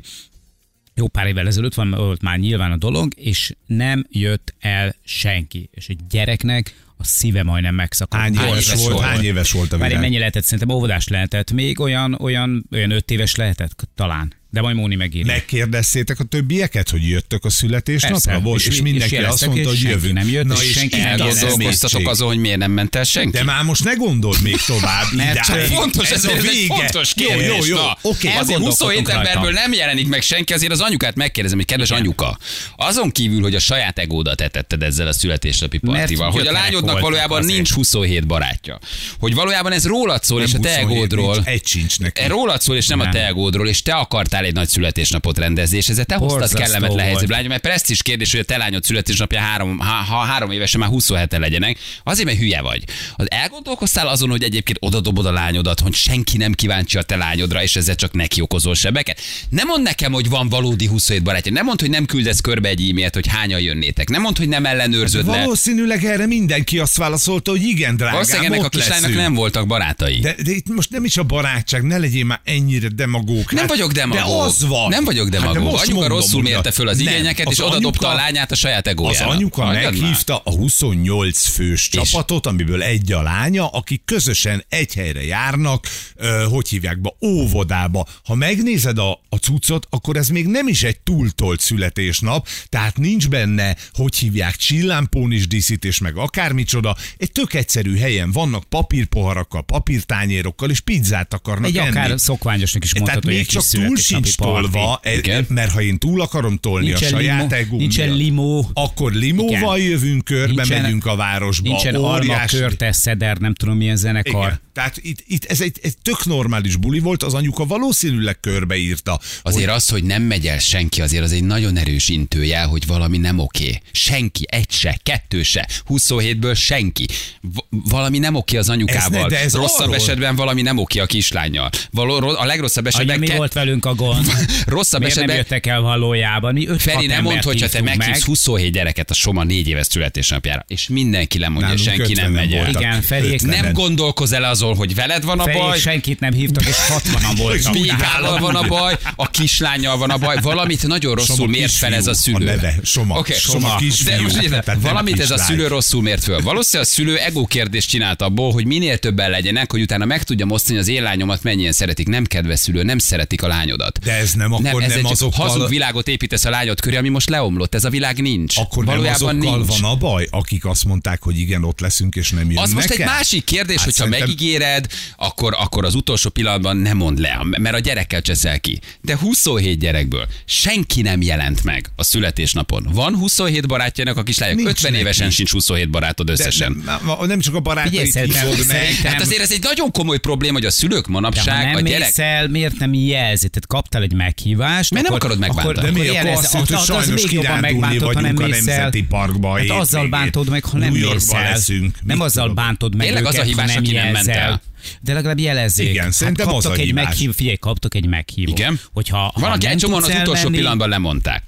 jó 0.94 1.08
pár 1.08 1.26
évvel 1.26 1.46
ezelőtt 1.46 1.74
van, 1.74 1.90
volt 1.90 2.22
már 2.22 2.38
nyilván 2.38 2.72
a 2.72 2.76
dolog, 2.76 3.12
és 3.16 3.54
nem 3.66 4.06
jött 4.10 4.54
el 4.60 4.94
senki. 5.04 5.68
És 5.72 5.88
egy 5.88 5.98
gyereknek 6.10 6.84
a 6.98 7.04
szíve 7.04 7.42
majdnem 7.42 7.74
megszakadt. 7.74 8.22
Hány 8.22 8.36
Hány 8.36 8.48
éves 8.48 8.66
éves 8.66 8.80
volt? 8.80 8.92
volt? 8.92 9.04
Hány 9.04 9.24
éves 9.24 9.52
volt 9.52 9.72
a 9.72 9.78
Várj, 9.78 9.88
virág? 9.88 10.02
mennyi 10.04 10.18
lehetett? 10.18 10.44
Szerintem 10.44 10.76
óvodás 10.76 11.08
lehetett. 11.08 11.52
Még 11.52 11.80
olyan, 11.80 12.16
olyan, 12.20 12.66
olyan 12.72 12.90
öt 12.90 13.10
éves 13.10 13.34
lehetett 13.34 13.88
talán. 13.94 14.32
De 14.56 14.62
majd 14.62 14.76
Móni 14.76 14.94
megírja. 14.94 15.32
Megkérdeztétek 15.32 16.20
a 16.20 16.24
többieket, 16.24 16.90
hogy 16.90 17.08
jöttök 17.08 17.44
a 17.44 17.50
születésnapra? 17.50 18.40
És 18.54 18.66
és, 18.66 18.76
mi- 18.76 18.90
mindenki 18.90 19.14
és 19.14 19.22
azt 19.24 19.46
mondta, 19.46 19.68
hogy 19.68 19.80
jövünk. 19.80 20.14
nem 20.14 20.28
jött, 20.28 20.44
Na 20.44 20.54
és 20.54 20.68
és 20.68 20.72
senki 20.72 21.00
a. 21.00 21.06
Elgondolkoztatok 21.06 22.08
azon, 22.08 22.26
hogy 22.28 22.38
miért 22.38 22.58
nem 22.58 22.70
ment 22.70 22.96
el 22.96 23.04
senki? 23.04 23.30
De 23.30 23.44
már 23.44 23.62
most 23.64 23.84
ne 23.84 23.94
gondold 23.94 24.42
még 24.42 24.56
tovább. 24.66 25.04
Mert 25.12 25.44
csak. 25.44 25.58
Fontos, 25.58 26.10
ez, 26.10 26.24
a 26.24 26.30
ez 26.30 26.44
egy 26.44 26.50
vége. 26.50 26.74
fontos 26.74 27.12
Jó, 27.16 27.28
kérdés. 27.28 27.46
jó, 27.48 27.64
jó. 27.64 27.76
Na, 27.76 27.98
Oké. 28.02 28.28
Azért 28.28 28.58
27 28.58 28.58
Elgondolkodtunk 28.58 29.08
emberből 29.08 29.52
nem 29.52 29.72
jelenik 29.72 30.08
meg 30.08 30.22
senki, 30.22 30.52
azért 30.52 30.72
az 30.72 30.80
anyukát 30.80 31.14
megkérdezem, 31.14 31.58
hogy 31.58 31.66
kedves 31.66 31.90
anyuka, 31.90 32.38
azon 32.76 33.10
kívül, 33.10 33.42
hogy 33.42 33.54
a 33.54 33.58
saját 33.60 33.98
egódat 33.98 34.40
etetted 34.40 34.82
ezzel 34.82 35.06
a 35.06 35.12
születésnapi 35.12 35.78
partival, 35.78 36.30
hogy 36.30 36.46
a 36.46 36.52
lányodnak 36.52 37.00
valójában 37.00 37.44
nincs 37.44 37.72
27 37.72 38.26
barátja, 38.26 38.78
hogy 39.18 39.34
valójában 39.34 39.72
ez 39.72 39.86
rólad 39.86 40.24
szól, 40.24 40.42
és 40.42 40.54
a 40.54 40.58
te 40.58 40.68
27 40.80 40.96
egódról. 40.96 41.42
Egy 41.44 41.66
sincs 41.66 41.98
neki. 41.98 42.26
Rólad 42.26 42.60
szól, 42.60 42.76
és 42.76 42.86
nem, 42.86 43.00
a 43.00 43.08
te 43.08 43.26
egódról, 43.26 43.68
és 43.68 43.82
te 43.82 43.94
akartál 43.94 44.44
egy 44.46 44.54
nagy 44.54 44.68
születésnapot 44.68 45.38
rendezni, 45.38 45.76
és 45.76 45.88
ezzel 45.88 46.04
te 46.04 46.14
hoztad 46.14 46.52
kellemetlen 46.52 47.04
helyzetbe. 47.04 47.34
Lány, 47.34 47.46
mert 47.46 47.62
presztis 47.62 48.02
kérdés, 48.02 48.30
hogy 48.30 48.40
a 48.40 48.44
te 48.44 48.56
lányod 48.56 48.84
születésnapja 48.84 49.40
három, 49.40 49.78
ha, 49.78 49.92
ha 49.92 50.16
három 50.16 50.50
évesen 50.50 50.80
már 50.80 50.88
27 50.88 51.38
legyenek, 51.38 51.78
azért, 52.04 52.26
mert 52.26 52.38
hülye 52.38 52.60
vagy. 52.60 52.84
Az 53.14 53.30
elgondolkoztál 53.30 54.08
azon, 54.08 54.30
hogy 54.30 54.42
egyébként 54.42 54.78
odadobod 54.80 55.26
a 55.26 55.32
lányodat, 55.32 55.80
hogy 55.80 55.94
senki 55.94 56.36
nem 56.36 56.52
kíváncsi 56.52 56.98
a 56.98 57.02
te 57.02 57.16
lányodra, 57.16 57.62
és 57.62 57.76
ezzel 57.76 57.94
csak 57.94 58.12
neki 58.12 58.40
okozol 58.40 58.74
sebeket. 58.74 59.20
Nem 59.48 59.66
mond 59.66 59.82
nekem, 59.82 60.12
hogy 60.12 60.28
van 60.28 60.48
valódi 60.48 60.86
27 60.86 61.22
barátja. 61.22 61.52
Nem 61.52 61.64
mond, 61.64 61.80
hogy 61.80 61.90
nem 61.90 62.04
küldesz 62.04 62.40
körbe 62.40 62.68
egy 62.68 62.90
e-mailt, 62.90 63.14
hogy 63.14 63.26
hányan 63.26 63.60
jönnétek. 63.60 64.08
Nem 64.08 64.20
mond, 64.20 64.38
hogy 64.38 64.48
nem 64.48 64.66
ellenőrzöd 64.66 65.26
le. 65.26 65.38
Valószínűleg 65.38 66.04
erre 66.04 66.26
mindenki 66.26 66.78
azt 66.78 66.96
válaszolta, 66.96 67.50
hogy 67.50 67.62
igen, 67.62 67.96
drágám, 67.96 68.14
Valószínűleg 68.14 68.52
ennek 68.52 68.64
a 68.64 68.68
kislánynak 68.68 69.14
nem 69.14 69.34
voltak 69.34 69.66
barátai. 69.66 70.18
De, 70.18 70.34
de 70.44 70.50
itt 70.50 70.68
most 70.68 70.90
nem 70.90 71.04
is 71.04 71.16
a 71.16 71.22
barátság, 71.22 71.82
ne 71.82 71.98
legyél 71.98 72.24
már 72.24 72.40
ennyire 72.44 72.88
demagóg. 72.88 73.52
Nem 73.52 73.66
vagyok 73.66 73.92
demagóg. 73.92 74.20
De 74.26 74.34
az 74.42 74.66
van. 74.66 74.88
Nem 74.88 75.04
vagyok 75.04 75.22
Hát 75.22 75.32
de 75.32 75.38
demagóg. 75.48 75.74
anyuka 75.74 75.92
mondom, 75.94 76.08
rosszul 76.18 76.42
mérte 76.42 76.70
föl 76.70 76.88
az 76.88 76.98
nem. 76.98 77.06
igényeket, 77.06 77.50
és 77.50 77.58
Az 77.58 77.66
oda 77.66 77.78
dobta 77.78 78.08
a 78.08 78.14
lányát 78.14 78.50
a 78.50 78.54
saját 78.54 78.86
Az 78.86 78.92
egójának. 78.92 79.30
anyuka 79.34 79.64
már. 79.64 79.82
meghívta 79.82 80.36
a 80.44 80.50
28 80.50 81.46
fős 81.46 81.88
csapatot, 81.88 82.46
amiből 82.46 82.82
egy 82.82 83.12
a 83.12 83.22
lánya, 83.22 83.66
akik 83.68 84.02
közösen 84.04 84.64
egy 84.68 84.94
helyre 84.94 85.24
járnak, 85.24 85.86
ö, 86.14 86.46
hogy 86.50 86.68
hívják 86.68 87.00
be, 87.00 87.12
óvodába. 87.24 88.06
Ha 88.24 88.34
megnézed 88.34 88.98
a, 88.98 89.10
a 89.28 89.36
cuccot, 89.36 89.86
akkor 89.90 90.16
ez 90.16 90.28
még 90.28 90.46
nem 90.46 90.68
is 90.68 90.82
egy 90.82 91.00
túltolt 91.00 91.60
születésnap, 91.60 92.48
tehát 92.68 92.96
nincs 92.98 93.28
benne, 93.28 93.76
hogy 93.92 94.16
hívják, 94.16 94.56
csillámpónis 94.56 95.46
díszítés, 95.46 95.98
meg 95.98 96.16
akármicsoda. 96.16 96.96
Egy 97.16 97.32
tök 97.32 97.54
egyszerű 97.54 97.96
helyen 97.96 98.32
vannak 98.32 98.64
papírpoharakkal, 98.64 99.62
papírtányérokkal, 99.64 100.70
és 100.70 100.80
pizzát 100.80 101.34
akarnak 101.34 101.68
Egy 101.68 101.76
enni. 101.76 101.88
akár 101.88 102.20
szokványosnak 102.20 102.84
is 102.84 102.90
Tehát 102.90 103.06
mondható, 103.06 103.26
hogy 103.28 103.36
még 103.36 103.46
egy 103.46 103.54
kis 103.54 103.70
csak 103.70 103.80
túl 103.82 103.96
sincs 104.24 104.36
tolva, 104.36 105.00
e- 105.02 105.44
mert 105.48 105.70
ha 105.72 105.82
én 105.82 105.98
túl 105.98 106.20
akarom 106.20 106.56
tolni 106.56 106.86
Nincsen 106.86 107.14
a 107.14 107.16
saját 107.16 107.40
limo, 107.50 107.54
egóm 107.54 107.78
nincsen 107.78 108.12
limó. 108.14 108.70
akkor 108.72 109.12
limóval 109.12 109.78
Igen. 109.78 109.90
jövünk 109.90 110.24
körbe, 110.24 110.52
Nincsen- 110.54 110.82
megyünk 110.82 111.06
a 111.06 111.16
városba. 111.16 111.68
Nincsen 111.68 111.94
alma, 111.94 112.14
óriási- 112.16 112.56
körte, 112.58 112.92
szeder, 112.92 113.36
nem 113.36 113.54
tudom 113.54 113.76
milyen 113.76 113.96
zenekar. 113.96 114.46
Igen. 114.46 114.60
Tehát 114.72 114.96
itt, 115.02 115.24
itt 115.26 115.44
ez 115.44 115.60
egy, 115.60 115.78
egy 115.82 115.94
tök 116.02 116.24
normális 116.24 116.76
buli 116.76 116.98
volt, 116.98 117.22
az 117.22 117.34
anyuka 117.34 117.66
valószínűleg 117.66 118.40
körbeírta. 118.40 119.20
Azért 119.42 119.70
az, 119.70 119.88
hogy 119.88 120.04
nem 120.04 120.22
megy 120.22 120.46
el 120.46 120.58
senki, 120.58 121.00
azért 121.00 121.22
az 121.24 121.32
egy 121.32 121.44
nagyon 121.44 121.76
erős 121.76 122.08
intőjel, 122.08 122.66
hogy 122.66 122.86
valami 122.86 123.18
nem 123.18 123.38
oké. 123.38 123.80
Senki, 123.92 124.44
egy 124.48 124.70
se, 124.70 124.98
kettő 125.02 125.42
se, 125.42 125.68
27-ből 125.88 126.54
senki. 126.56 127.06
V- 127.40 127.64
valami 127.70 128.18
nem 128.18 128.34
oké 128.34 128.56
az 128.56 128.68
anyukával. 128.68 129.04
Ez 129.16 129.22
ne- 129.22 129.28
de 129.28 129.40
ez 129.40 129.54
Rosszabb 129.54 129.80
arról- 129.82 129.94
esetben 129.94 130.36
valami 130.36 130.62
nem 130.62 130.78
oké 130.78 130.98
a 130.98 131.06
kislányjal. 131.06 131.70
Való, 131.90 132.28
a 132.38 132.44
legrosszabb 132.44 132.84
Anya, 132.86 132.96
esetben 132.96 133.18
mi 133.18 133.26
ke- 133.26 133.36
volt 133.36 133.52
velünk 133.52 133.84
a 133.84 133.94
gond? 133.94 134.05
rosszabb 134.66 135.00
Miért 135.00 135.14
nem 135.14 135.24
esetben 135.24 135.36
jöttek 135.36 135.66
el 135.66 135.80
valójában? 135.80 136.52
Mi 136.52 136.68
öt 136.68 136.82
Feri, 136.82 137.06
nem 137.06 137.22
mondd, 137.22 137.42
hogyha 137.42 137.68
te 137.68 137.82
meghívsz 137.82 138.06
meg. 138.06 138.24
27 138.24 138.72
gyereket 138.72 139.10
a 139.10 139.14
Soma 139.14 139.44
négy 139.44 139.68
éves 139.68 139.86
születésnapjára, 139.86 140.64
és 140.68 140.88
mindenki 140.88 141.38
lemondja, 141.38 141.68
Nálunk 141.68 141.88
senki 141.88 142.12
nem 142.12 142.32
50-en 142.32 142.34
megy 142.34 142.52
el. 142.52 142.68
Igen, 142.68 143.02
Ötvenen. 143.08 143.62
Nem 143.62 143.72
gondolkoz 143.72 144.32
el 144.32 144.44
azon, 144.44 144.76
hogy 144.76 144.94
veled 144.94 145.24
van 145.24 145.40
a 145.40 145.44
Feri, 145.44 145.58
baj, 145.58 145.78
senkit 145.78 146.20
nem 146.20 146.32
hívtak, 146.32 146.66
és 146.66 146.76
60-an 146.88 147.32
voltak. 147.42 147.72
Pégával 147.72 148.38
van 148.38 148.54
a 148.54 148.62
baj, 148.62 148.96
a 149.16 149.30
kislányjal 149.30 149.96
van 149.96 150.10
a 150.10 150.18
baj, 150.18 150.36
valamit 150.42 150.86
nagyon 150.86 151.14
rosszul 151.14 151.34
Soma 151.36 151.48
mért 151.48 151.72
fel 151.72 151.94
ez 151.94 152.06
a 152.06 152.14
szülő. 152.14 152.46
a 152.46 152.50
neve, 152.50 152.74
Soma. 152.82 153.18
Oké, 153.18 153.34
Soma 153.34 153.76
kisfiú. 153.76 154.26
Nem 154.64 154.80
valamit 154.80 155.20
ez 155.20 155.30
a 155.30 155.38
szülő 155.38 155.66
rosszul 155.66 156.02
mért 156.02 156.22
föl. 156.22 156.40
Valószínűleg 156.40 156.90
a 156.90 156.94
szülő 156.94 157.16
ego 157.16 157.46
kérdést 157.46 157.88
csinált 157.88 158.22
abból, 158.22 158.52
hogy 158.52 158.66
minél 158.66 158.98
többen 158.98 159.30
legyenek, 159.30 159.70
hogy 159.70 159.80
utána 159.80 160.04
meg 160.04 160.22
tudja 160.22 160.46
osztani, 160.48 160.78
az 160.78 160.88
én 160.88 161.02
lányomat 161.02 161.42
mennyien 161.42 161.72
szeretik. 161.72 162.08
Nem 162.08 162.24
kedves 162.24 162.58
szülő, 162.58 162.82
nem 162.82 162.98
szeretik 162.98 163.42
a 163.42 163.46
lányodat. 163.46 163.95
De 164.04 164.12
ez 164.12 164.32
nem, 164.32 164.52
akkor 164.52 164.82
ez 164.82 164.88
nem 164.88 164.98
egy 164.98 165.12
azokkal- 165.12 165.50
hazug 165.50 165.68
világot 165.68 166.08
építesz 166.08 166.44
a 166.44 166.50
lányod 166.50 166.80
köré, 166.80 166.96
ami 166.96 167.08
most 167.08 167.28
leomlott. 167.28 167.74
Ez 167.74 167.84
a 167.84 167.90
világ 167.90 168.20
nincs. 168.22 168.56
Akkor 168.58 168.84
nem 168.84 168.94
Valójában 168.94 169.28
azokkal 169.38 169.56
nincs. 169.58 169.80
van 169.80 169.90
a 169.90 169.96
baj, 169.96 170.26
akik 170.30 170.64
azt 170.64 170.84
mondták, 170.84 171.22
hogy 171.22 171.38
igen, 171.38 171.64
ott 171.64 171.80
leszünk, 171.80 172.14
és 172.14 172.30
nem 172.30 172.46
jönnek 172.50 172.64
Az 172.64 172.72
most 172.72 172.90
egy 172.90 173.00
el? 173.00 173.06
másik 173.06 173.44
kérdés, 173.44 173.76
Hát 173.76 173.84
hogyha 173.84 173.98
szerintem- 174.04 174.28
megígéred, 174.28 174.86
akkor, 175.16 175.54
akkor 175.58 175.84
az 175.84 175.94
utolsó 175.94 176.30
pillanatban 176.30 176.76
nem 176.76 176.96
mond 176.96 177.18
le, 177.18 177.38
mert 177.58 177.74
a 177.74 177.78
gyerekkel 177.78 178.20
cseszel 178.22 178.60
ki. 178.60 178.80
De 179.02 179.16
27 179.16 179.78
gyerekből 179.78 180.26
senki 180.44 181.02
nem 181.02 181.22
jelent 181.22 181.64
meg 181.64 181.90
a 181.96 182.04
születésnapon. 182.04 182.88
Van 182.92 183.16
27 183.16 183.66
barátjának 183.66 184.16
a 184.16 184.22
kislányok, 184.22 184.56
Nincs 184.56 184.68
50 184.70 184.90
neki. 184.90 185.02
évesen 185.02 185.30
sincs 185.30 185.50
27 185.52 185.90
barátod 185.90 186.26
De 186.26 186.32
összesen. 186.32 186.82
nem, 186.84 187.00
nem, 187.06 187.26
nem 187.26 187.40
csak 187.40 187.54
a 187.54 187.60
barátait 187.60 188.12
hívod 188.18 188.66
meg. 188.66 188.94
Hát 189.04 189.20
azért 189.20 189.40
ez 189.40 189.52
egy 189.52 189.62
nagyon 189.62 189.90
komoly 189.90 190.18
probléma, 190.18 190.52
hogy 190.52 190.64
a 190.66 190.70
szülők 190.70 190.94
De 191.00 191.04
ha 191.06 191.10
manapság, 191.12 191.64
nem 191.66 191.74
a 191.74 191.80
gyerek... 191.80 192.06
mész 192.06 192.18
el, 192.18 192.48
miért 192.48 192.78
nem 192.78 192.94
jelzi? 192.94 193.48
Tehát 193.48 193.66
kaptál 193.86 194.02
egy 194.02 194.12
meghívást. 194.12 194.90
Miért 194.90 195.06
nem 195.06 195.16
akarod 195.16 195.38
megbántani? 195.38 195.78
Akkor, 195.78 195.84
De 195.84 195.98
mi 196.00 196.08
akkor 196.08 196.30
azt 196.30 196.52
mondta, 196.52 196.76
hogy 196.76 196.82
az- 196.82 196.90
az 196.96 197.04
sajnos 197.04 197.22
még 197.22 197.32
jobban 197.32 197.56
kirándulni 197.56 197.80
megbántod, 197.80 198.14
ha 198.14 198.20
nem 198.20 198.34
vagyunk 198.34 198.54
a. 198.68 198.70
Nemzeti 198.70 199.02
Parkba 199.02 199.58
Hát 199.58 199.70
azzal 199.70 200.08
bántod 200.08 200.48
meg, 200.48 200.64
ha 200.64 200.78
nem 200.78 200.92
mész 200.92 201.32
el. 201.32 201.42
leszünk. 201.42 201.98
Nem 202.02 202.20
azzal 202.20 202.54
bántod 202.54 202.94
meg 202.94 203.06
Tényleg 203.06 203.24
az 203.24 203.38
a 203.38 203.42
hibás, 203.42 203.76
aki 203.76 203.92
nem 203.92 204.12
ment 204.12 204.28
el. 204.28 204.62
De 205.00 205.12
legalább 205.12 205.38
jelezzék. 205.38 205.88
Igen, 205.88 206.10
szerintem 206.10 206.46
hát 206.46 206.54
az 206.56 206.62
kaptok 206.62 206.80
a 206.80 206.86
egy 206.86 206.94
meghív, 206.94 207.34
figyelj, 207.34 207.56
kaptok 207.56 207.94
egy 207.94 208.06
meghívót. 208.06 208.58
Igen? 208.58 208.80
Hogyha, 208.92 209.32
Van, 209.34 209.50
aki 209.52 209.66
egy 209.66 209.76
csomóan 209.76 210.02
az 210.02 210.08
utolsó 210.08 210.32
elmenni, 210.32 210.56
pillanatban 210.56 210.88
lemondták. 210.88 211.44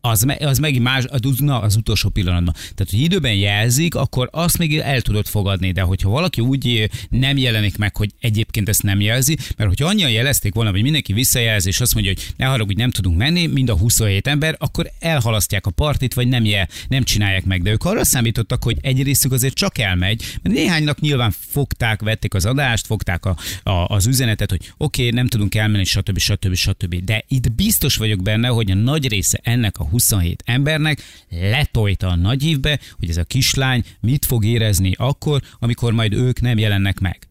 Az, 0.00 0.22
me, 0.22 0.36
az 0.40 0.58
megint 0.58 0.82
más, 0.82 1.04
na, 1.38 1.60
az 1.60 1.76
utolsó 1.76 2.08
pillanatban. 2.08 2.54
Tehát, 2.54 2.90
hogy 2.90 3.00
időben 3.00 3.34
jelzik, 3.34 3.94
akkor 3.94 4.28
azt 4.32 4.58
még 4.58 4.78
el 4.78 5.00
tudod 5.00 5.26
fogadni, 5.26 5.72
de 5.72 5.80
hogyha 5.80 6.10
valaki 6.10 6.40
úgy 6.40 6.90
nem 7.10 7.36
jelenik 7.36 7.78
meg, 7.78 7.96
hogy 7.96 8.10
egyébként 8.20 8.68
ezt 8.68 8.82
nem 8.82 9.00
jelzi, 9.00 9.36
mert 9.56 9.68
hogyha 9.68 9.86
annyian 9.86 10.10
jelezték 10.10 10.54
volna, 10.54 10.70
hogy 10.70 10.82
mindenki 10.82 11.12
visszajelzi, 11.12 11.68
és 11.68 11.80
azt 11.80 11.94
mondja, 11.94 12.12
hogy 12.12 12.26
ne 12.36 12.46
haragudj, 12.46 12.80
nem 12.80 12.90
tudunk 12.90 13.16
menni, 13.16 13.46
mind 13.46 13.68
a 13.68 13.76
27 13.76 14.26
ember, 14.26 14.56
akkor 14.58 14.90
elhalasztják 14.98 15.66
a 15.66 15.70
partit, 15.70 16.14
vagy 16.14 16.28
nem, 16.28 16.44
jel, 16.44 16.68
nem 16.88 17.02
csinálják 17.02 17.44
meg. 17.44 17.62
De 17.62 17.70
ők 17.70 17.84
arra 17.84 18.04
számítottak, 18.04 18.64
hogy 18.64 18.78
egy 18.80 19.02
részük 19.02 19.32
azért 19.32 19.54
csak 19.54 19.78
elmegy, 19.78 20.24
mert 20.42 20.54
néhánynak 20.54 21.00
nyilván 21.00 21.34
fogták, 21.38 22.02
vették 22.02 22.34
az 22.34 22.44
adást, 22.44 22.86
fogták 22.86 23.24
a, 23.24 23.36
a, 23.62 23.70
az 23.70 24.06
üzenetet, 24.06 24.50
hogy 24.50 24.72
oké, 24.76 25.02
okay, 25.02 25.14
nem 25.14 25.26
tudunk 25.26 25.54
elmenni, 25.54 25.84
stb. 25.84 26.18
stb. 26.18 26.54
stb. 26.54 27.04
De 27.04 27.24
itt 27.28 27.52
biztos 27.52 27.96
vagyok 27.96 28.22
benne, 28.22 28.48
hogy 28.48 28.70
a 28.70 28.74
nagy 28.74 29.08
része 29.08 29.40
ennek 29.42 29.78
a 29.78 29.88
27 29.90 30.42
embernek 30.46 31.02
letolta 31.28 32.08
a 32.08 32.16
nagy 32.16 32.46
évbe, 32.46 32.78
hogy 32.98 33.08
ez 33.08 33.16
a 33.16 33.24
kislány 33.24 33.84
mit 34.00 34.24
fog 34.24 34.44
érezni 34.44 34.94
akkor, 34.96 35.42
amikor 35.58 35.92
majd 35.92 36.12
ők 36.12 36.40
nem 36.40 36.58
jelennek 36.58 36.98
meg. 36.98 37.28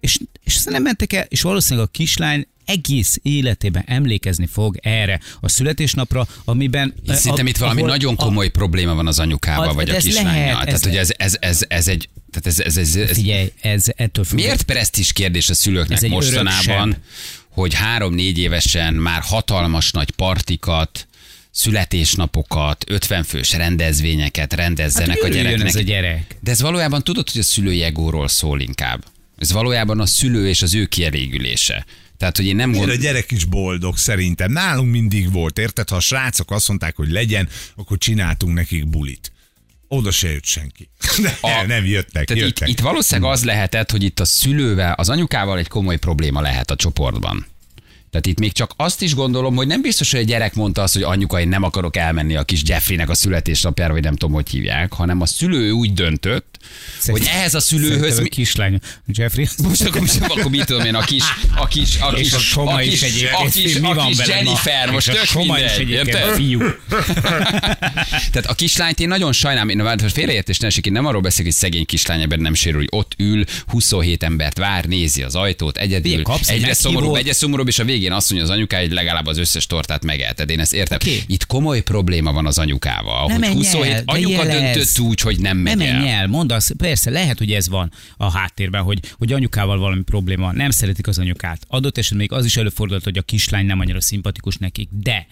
És, 0.00 0.18
és 0.42 0.56
aztán 0.56 0.72
nem 0.72 0.82
mentek 0.82 1.12
el, 1.12 1.26
és 1.28 1.42
valószínűleg 1.42 1.88
a 1.88 1.90
kislány 1.90 2.46
egész 2.68 3.18
életében 3.22 3.82
emlékezni 3.86 4.46
fog 4.46 4.76
erre 4.82 5.20
a 5.40 5.48
születésnapra, 5.48 6.26
amiben... 6.44 6.94
Szerintem 7.06 7.46
itt 7.46 7.56
valami 7.56 7.78
ahol, 7.80 7.90
nagyon 7.90 8.16
komoly 8.16 8.46
a, 8.46 8.50
probléma 8.50 8.94
van 8.94 9.06
az 9.06 9.18
anyukával, 9.18 9.68
a, 9.68 9.74
vagy 9.74 9.90
a 9.90 9.96
kislányjal. 9.96 10.52
Tehát, 10.52 10.68
ez 10.68 10.82
hogy 10.82 10.96
ez, 10.96 11.10
ez, 11.16 11.36
ez, 11.40 11.64
ez 11.68 11.88
egy... 11.88 12.08
Tehát 12.30 12.46
ez, 12.46 12.66
ez, 12.66 12.76
ez, 12.76 12.96
ez, 12.96 13.16
Figyelj, 13.16 13.52
ez 13.60 13.84
ettől 13.96 14.24
függ. 14.24 14.36
Miért 14.36 14.62
presztis 14.62 15.12
kérdés 15.12 15.48
a 15.48 15.54
szülőknek 15.54 16.08
mostanában, 16.08 16.96
hogy 17.48 17.74
három-négy 17.74 18.38
évesen 18.38 18.94
már 18.94 19.20
hatalmas 19.22 19.90
nagy 19.90 20.10
partikat, 20.10 21.07
születésnapokat, 21.58 22.84
50 22.88 23.24
fős 23.24 23.52
rendezvényeket 23.52 24.52
rendezzenek 24.52 25.20
hát, 25.20 25.30
a 25.30 25.34
gyereknek. 25.34 25.66
ez 25.66 25.74
a 25.74 25.80
gyerek. 25.80 26.36
De 26.40 26.50
ez 26.50 26.60
valójában 26.60 27.04
tudod, 27.04 27.30
hogy 27.30 27.40
a 27.40 27.44
szülői 27.44 27.82
egóról 27.82 28.28
szól 28.28 28.60
inkább. 28.60 29.04
Ez 29.36 29.52
valójában 29.52 30.00
a 30.00 30.06
szülő 30.06 30.48
és 30.48 30.62
az 30.62 30.74
ő 30.74 30.86
kielégülése. 30.86 31.86
Tehát, 32.16 32.36
hogy 32.36 32.46
én 32.46 32.56
nem 32.56 32.72
gond... 32.72 32.88
a 32.88 32.94
gyerek 32.94 33.30
is 33.30 33.44
boldog 33.44 33.96
szerintem. 33.96 34.52
Nálunk 34.52 34.90
mindig 34.90 35.32
volt, 35.32 35.58
érted? 35.58 35.88
Ha 35.88 35.96
a 35.96 36.00
srácok 36.00 36.50
azt 36.50 36.68
mondták, 36.68 36.96
hogy 36.96 37.10
legyen, 37.10 37.48
akkor 37.76 37.98
csináltunk 37.98 38.54
nekik 38.54 38.88
bulit. 38.88 39.32
Oda 39.88 40.10
se 40.10 40.30
jött 40.30 40.44
senki. 40.44 40.88
a, 41.40 41.64
nem 41.66 41.84
jöttek, 41.84 42.24
tehát 42.26 42.42
jöttek. 42.42 42.68
Itt, 42.68 42.74
itt 42.74 42.80
valószínűleg 42.80 43.30
az 43.30 43.44
lehetett, 43.44 43.90
hogy 43.90 44.02
itt 44.02 44.20
a 44.20 44.24
szülővel, 44.24 44.92
az 44.92 45.08
anyukával 45.08 45.58
egy 45.58 45.68
komoly 45.68 45.96
probléma 45.96 46.40
lehet 46.40 46.70
a 46.70 46.76
csoportban. 46.76 47.46
Tehát 48.10 48.26
itt 48.26 48.38
még 48.38 48.52
csak 48.52 48.70
azt 48.76 49.02
is 49.02 49.14
gondolom, 49.14 49.56
hogy 49.56 49.66
nem 49.66 49.80
biztos, 49.80 50.10
hogy 50.10 50.20
a 50.20 50.24
gyerek 50.24 50.54
mondta 50.54 50.82
azt, 50.82 50.94
hogy 50.94 51.02
anyuka, 51.02 51.40
én 51.40 51.48
nem 51.48 51.62
akarok 51.62 51.96
elmenni 51.96 52.36
a 52.36 52.42
kis 52.42 52.62
Jeffreynek 52.66 53.08
a 53.08 53.14
születésnapjára, 53.14 53.92
vagy 53.92 54.02
nem 54.02 54.16
tudom, 54.16 54.34
hogy 54.34 54.48
hívják, 54.48 54.92
hanem 54.92 55.20
a 55.20 55.26
szülő 55.26 55.70
úgy 55.70 55.92
döntött, 55.92 56.57
Szerint, 56.98 57.26
hogy 57.26 57.36
ehhez 57.36 57.54
a 57.54 57.60
szülőhöz... 57.60 58.18
Mi... 58.18 58.28
kislány, 58.28 58.78
Jeffrey. 59.06 59.48
Most 59.68 59.80
akkor, 59.80 60.00
most, 60.00 60.20
akkor 60.20 60.50
mit 60.50 60.64
tudom 60.64 60.84
én, 60.84 60.94
a 60.94 61.00
kis, 61.00 61.22
a 61.56 61.66
kis, 61.66 61.98
a 62.00 62.12
kis, 62.12 62.32
a, 62.32 62.38
Soma 62.38 62.72
a 62.72 62.78
kis, 62.78 63.02
a 63.02 63.06
kis, 63.06 63.22
a 63.22 63.48
kis, 63.50 63.76
a 63.76 64.06
kis 64.06 64.26
Jennifer, 64.26 64.90
most 64.90 65.10
tök 65.10 65.24
Soma 65.24 65.58
is 65.58 65.72
egyébként 65.72 66.34
fiú. 66.34 66.60
Tehát 68.32 68.46
a 68.46 68.54
kislányt 68.54 69.00
én 69.00 69.08
nagyon 69.08 69.32
sajnálom, 69.32 69.68
én 69.68 69.80
a 69.80 70.08
félreértés 70.08 70.58
ne 70.58 70.68
én 70.82 70.92
nem 70.92 71.06
arról 71.06 71.20
beszélek, 71.20 71.46
hogy 71.46 71.60
szegény 71.60 71.86
kislány 71.86 72.22
ebben 72.22 72.40
nem 72.40 72.54
sérül, 72.54 72.78
hogy 72.78 72.88
ott 72.90 73.12
ül, 73.16 73.44
27 73.66 74.22
embert 74.22 74.58
vár, 74.58 74.84
nézi 74.84 75.22
az 75.22 75.34
ajtót, 75.34 75.76
egyedül, 75.76 76.22
egyre 76.46 76.74
szomorúbb, 76.74 77.14
egyre 77.14 77.32
szomorúbb, 77.32 77.68
és 77.68 77.78
a 77.78 77.84
végén 77.84 78.12
azt 78.12 78.30
mondja 78.30 78.48
az 78.50 78.54
anyuká, 78.56 78.80
hogy 78.80 78.92
legalább 78.92 79.26
az 79.26 79.38
összes 79.38 79.66
tortát 79.66 80.04
megelted. 80.04 80.50
Én 80.50 80.60
ezt 80.60 80.72
értem. 80.72 80.98
Okay. 81.00 81.22
Itt 81.26 81.46
komoly 81.46 81.80
probléma 81.80 82.32
van 82.32 82.46
az 82.46 82.58
anyukával. 82.58 83.26
Nem 83.26 83.42
hogy 83.42 83.52
27 83.52 83.92
el, 83.92 84.02
anyuka 84.06 84.44
döntött 84.44 84.98
úgy, 84.98 85.20
hogy 85.20 85.40
nem 85.40 85.56
megy 85.56 85.76
nem 85.76 85.96
el. 85.96 86.06
el. 86.06 86.26
Mondd 86.48 86.60
azt, 86.60 86.72
persze, 86.72 87.10
lehet, 87.10 87.38
hogy 87.38 87.52
ez 87.52 87.68
van 87.68 87.92
a 88.16 88.30
háttérben, 88.30 88.82
hogy, 88.82 89.00
hogy 89.18 89.32
anyukával 89.32 89.78
valami 89.78 90.02
probléma. 90.02 90.52
Nem 90.52 90.70
szeretik 90.70 91.06
az 91.06 91.18
anyukát. 91.18 91.64
Adott 91.68 91.98
esetben 91.98 92.20
még 92.20 92.32
az 92.32 92.44
is 92.44 92.56
előfordult, 92.56 93.04
hogy 93.04 93.18
a 93.18 93.22
kislány 93.22 93.66
nem 93.66 93.80
annyira 93.80 94.00
szimpatikus 94.00 94.56
nekik, 94.56 94.88
de 94.90 95.26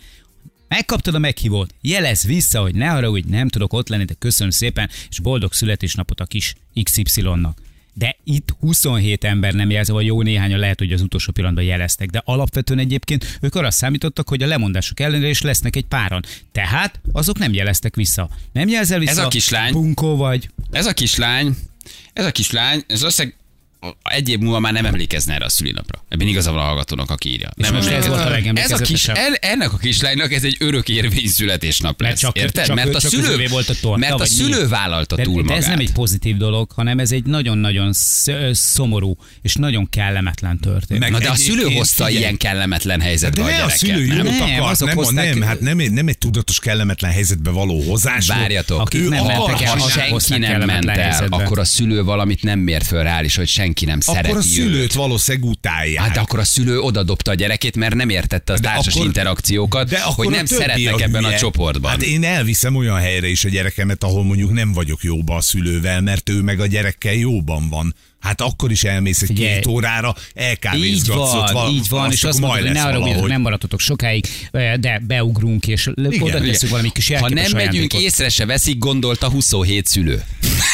Megkaptad 0.69 1.15
a 1.15 1.19
meghívót, 1.19 1.75
jelez 1.81 2.25
vissza, 2.25 2.61
hogy 2.61 2.75
ne 2.75 2.91
hogy 2.91 3.25
nem 3.25 3.49
tudok 3.49 3.73
ott 3.73 3.89
lenni, 3.89 4.05
de 4.05 4.15
köszönöm 4.19 4.51
szépen, 4.51 4.91
és 5.09 5.21
boldog 5.21 5.53
születésnapot 5.53 6.21
a 6.21 6.25
kis 6.25 6.55
XY-nak 6.83 7.59
de 7.99 8.17
itt 8.25 8.55
27 8.61 9.25
ember 9.25 9.55
nem 9.55 9.71
jelzi, 9.71 9.93
vagy 9.93 10.07
jó 10.07 10.23
néhányan 10.23 10.59
lehet, 10.59 10.79
hogy 10.79 10.93
az 10.93 11.01
utolsó 11.01 11.33
pillanatban 11.33 11.65
jeleztek, 11.65 12.11
de 12.11 12.23
alapvetően 12.25 12.79
egyébként 12.79 13.39
ők 13.41 13.55
arra 13.55 13.71
számítottak, 13.71 14.29
hogy 14.29 14.43
a 14.43 14.47
lemondások 14.47 15.01
ellenére 15.01 15.29
is 15.29 15.43
lesznek 15.43 15.77
egy 15.77 15.85
páran. 15.85 16.23
Tehát 16.53 17.01
azok 17.13 17.39
nem 17.39 17.53
jeleztek 17.53 17.95
vissza. 17.95 18.29
Nem 18.53 18.69
jelzel 18.69 18.99
vissza. 18.99 19.11
Ez 19.11 19.19
a 19.19 19.29
kislány. 19.29 19.73
Bunkó 19.73 20.17
vagy. 20.17 20.49
Ez 20.71 20.87
a 20.87 20.93
kislány. 20.93 21.57
Ez 22.13 22.25
a 22.25 22.33
kislány, 22.33 22.85
ez 22.87 23.03
összeg 23.03 23.37
egy 24.03 24.29
év 24.29 24.39
múlva 24.39 24.59
már 24.59 24.73
nem 24.73 24.87
emlékezne 24.87 25.35
erre 25.35 25.45
a 25.45 25.49
szülinapra. 25.49 26.05
Ebben 26.09 26.27
igaza 26.27 26.53
van 26.53 26.61
a 26.61 26.65
hallgatónak, 26.65 27.11
aki 27.11 27.29
írja. 27.29 27.51
Nem 27.57 27.75
most 27.75 27.89
ez 27.89 28.07
volt 28.07 28.21
a 28.21 28.35
ez 28.55 28.71
a 28.71 28.79
kis, 28.79 29.09
en, 29.09 29.37
ennek 29.41 29.73
a 29.73 29.77
kislánynak 29.77 30.33
ez 30.33 30.45
egy 30.45 30.57
örök 30.61 30.89
érvény 30.89 31.27
születésnap 31.27 32.01
lesz. 32.01 32.19
Csak, 32.19 32.37
érted? 32.37 32.67
Csak, 32.67 32.77
mert 32.77 32.95
a 32.95 33.01
csak 33.01 33.11
szülő, 33.11 33.47
volt 33.49 33.69
a 33.69 33.75
torta, 33.81 33.99
mert 33.99 34.21
a 34.21 34.27
szülő 34.27 34.69
vállalta 34.69 35.17
de, 35.17 35.23
túl 35.23 35.35
de 35.35 35.43
magát. 35.43 35.59
ez 35.59 35.67
nem 35.67 35.79
egy 35.79 35.93
pozitív 35.93 36.37
dolog, 36.37 36.71
hanem 36.71 36.99
ez 36.99 37.13
egy 37.13 37.25
nagyon-nagyon 37.25 37.91
szomorú 38.53 39.17
és 39.43 39.55
nagyon 39.55 39.89
kellemetlen 39.89 40.59
történet. 40.59 41.03
Meg 41.03 41.11
Na 41.11 41.19
de 41.19 41.31
a 41.31 41.35
szülő 41.35 41.63
hozta 41.63 42.05
figyelj. 42.05 42.23
ilyen 42.23 42.37
kellemetlen 42.37 43.01
helyzetbe 43.01 43.41
de 43.41 43.47
a 43.47 43.51
gyereket. 43.51 43.73
a 43.73 43.77
szülő 43.77 44.07
nem? 44.07 44.17
Nem, 44.17 44.61
akart, 44.63 44.81
nem, 44.81 44.97
hozták, 44.97 45.35
nem, 45.35 45.43
hát 45.43 45.61
nem, 45.61 45.77
nem 45.77 46.09
egy 46.09 46.19
tudatos 46.19 46.59
kellemetlen 46.59 47.11
helyzetbe 47.11 47.51
való 47.51 47.83
hozás. 47.83 48.27
Várjatok, 48.27 48.81
akik 48.81 49.09
nem 49.09 49.25
mentek 49.25 49.61
el, 49.61 49.77
ha 49.77 49.89
senki 49.89 50.39
nem 50.39 50.61
ment 50.61 50.89
el, 50.89 51.27
akkor 51.31 51.59
a 51.59 51.65
szülő 51.65 52.03
valamit 52.03 52.43
nem 52.43 52.59
mért 52.59 52.87
föl 52.87 53.03
rá, 53.03 53.23
és 53.23 53.37
hogy 53.37 53.49
senki 53.49 53.76
nem 53.85 54.01
szereti 54.01 54.43
szülőt 54.43 54.93
valószínűleg 54.93 55.49
utálják. 55.49 56.05
Hát 56.05 56.15
de 56.15 56.21
akkor 56.21 56.39
a 56.39 56.45
szülő 56.45 56.79
oda 56.79 57.03
dobta 57.03 57.31
a 57.31 57.35
gyerekét, 57.35 57.77
mert 57.77 57.95
nem 57.95 58.09
értette 58.09 58.53
a 58.53 58.59
társas 58.59 58.95
akkor, 58.95 59.07
interakciókat, 59.07 59.89
de 59.89 60.01
hogy 60.01 60.29
nem 60.29 60.47
szeretnek 60.47 61.01
ebben 61.01 61.25
a 61.25 61.37
csoportban. 61.37 61.91
Hát 61.91 62.03
én 62.03 62.25
elviszem 62.25 62.77
olyan 62.77 62.99
helyre 62.99 63.29
is 63.29 63.45
a 63.45 63.49
gyerekemet, 63.49 64.05
ahol 64.05 64.25
mondjuk 64.25 64.53
nem 64.53 64.73
vagyok 64.73 65.03
jóba 65.03 65.37
a 65.37 65.41
szülővel, 65.41 66.01
mert 66.01 66.29
ő 66.29 66.43
meg 66.43 66.61
a 66.61 66.67
gyerekkel 66.67 67.15
jóban 67.15 67.69
van. 67.69 67.95
Hát 68.21 68.41
akkor 68.41 68.71
is 68.71 68.85
elmész 68.85 69.23
egy 69.23 69.29
Figyelj, 69.29 69.55
két 69.55 69.67
órára, 69.67 70.15
elkávézgatsz 70.35 71.35
így 71.35 71.39
van, 71.39 71.53
val- 71.53 71.71
így 71.73 71.89
van, 71.89 72.13
és 72.13 72.25
azt 72.25 72.41
mondod, 72.41 72.61
hogy 72.61 72.71
ne 72.71 72.83
arra, 72.83 73.01
hogy 73.01 73.29
nem 73.29 73.41
maradhatok 73.41 73.81
sokáig, 73.81 74.27
de 74.81 75.03
beugrunk, 75.07 75.67
és 75.67 75.87
oda 76.21 76.41
teszünk 76.41 76.71
valami 76.71 76.93
kis 76.93 77.09
Ha 77.09 77.29
nem 77.29 77.51
megyünk, 77.53 77.93
észre 77.95 78.29
se 78.29 78.47
veszik, 78.47 78.79
gondolta 78.79 79.29
27 79.31 79.87
szülő. 79.87 80.23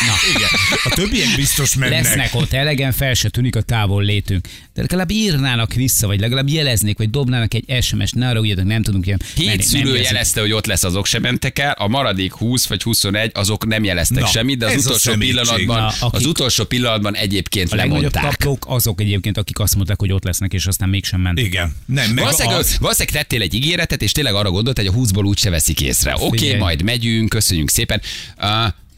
Na, 0.07 0.15
igen. 0.37 0.49
A 0.85 0.89
többiek 0.95 1.37
biztos 1.37 1.75
mennek. 1.75 2.03
Lesznek 2.03 2.35
ott 2.35 2.53
elegen, 2.53 2.93
fel 2.93 3.15
se 3.15 3.29
tűnik 3.29 3.57
a 3.57 3.63
távol 3.63 4.03
létünk. 4.03 4.49
De 4.75 4.81
legalább 4.81 5.11
írnának 5.11 5.75
vissza, 5.75 6.07
vagy 6.07 6.21
legalább 6.21 6.49
jeleznék, 6.49 6.99
vagy 6.99 7.11
dobnának 7.11 7.55
egy 7.55 7.83
SMS-t, 7.83 8.15
ne 8.15 8.29
arra 8.29 8.41
ugyanak, 8.41 8.65
nem 8.65 8.83
tudunk 8.83 9.07
ilyen. 9.07 9.21
Hét 9.35 9.47
menni, 9.47 9.63
szülő 9.63 9.93
nem 9.93 10.03
jelezte, 10.03 10.41
hogy 10.41 10.53
ott 10.53 10.67
lesz, 10.67 10.85
azok 10.85 11.07
sem 11.07 11.23
mentek 11.23 11.59
el, 11.59 11.75
a 11.79 11.89
maradék 11.89 12.33
20 12.33 12.67
vagy 12.67 12.83
21, 12.83 13.31
azok 13.35 13.67
nem 13.67 13.85
jeleztek 13.85 14.19
Na, 14.23 14.27
semmit, 14.27 14.59
de 14.59 14.67
az 14.67 14.87
utolsó 14.87 15.15
pillanatban, 15.15 15.81
Na, 15.81 15.87
akik... 15.87 16.21
az 16.21 16.27
utolsó 16.27 16.65
pillanatban 16.65 17.15
egyébként 17.33 17.73
a 17.73 17.77
lemondták. 17.77 18.23
taplók 18.23 18.65
azok 18.69 19.01
egyébként, 19.01 19.39
akik 19.39 19.59
azt 19.59 19.75
mondták, 19.75 19.99
hogy 19.99 20.13
ott 20.13 20.25
lesznek, 20.25 20.53
és 20.53 20.67
aztán 20.67 20.89
mégsem 20.89 21.21
mentek. 21.21 21.45
Igen. 21.45 21.75
Nem, 21.87 22.11
meg 22.11 22.25
valószínűleg, 22.25 22.59
az... 22.59 22.79
valószínűleg 22.79 23.23
tettél 23.23 23.43
egy 23.43 23.55
ígéretet, 23.55 24.03
és 24.03 24.13
tényleg 24.13 24.35
arra 24.35 24.51
gondolt, 24.51 24.77
hogy 24.77 24.87
a 24.87 24.93
20-ból 24.93 25.25
úgyse 25.25 25.51
veszik 25.51 25.81
észre. 25.81 26.15
Oké, 26.15 26.47
okay, 26.47 26.59
majd 26.59 26.83
megyünk, 26.83 27.29
köszönjük 27.29 27.71
szépen. 27.71 28.01
Uh, 28.39 28.49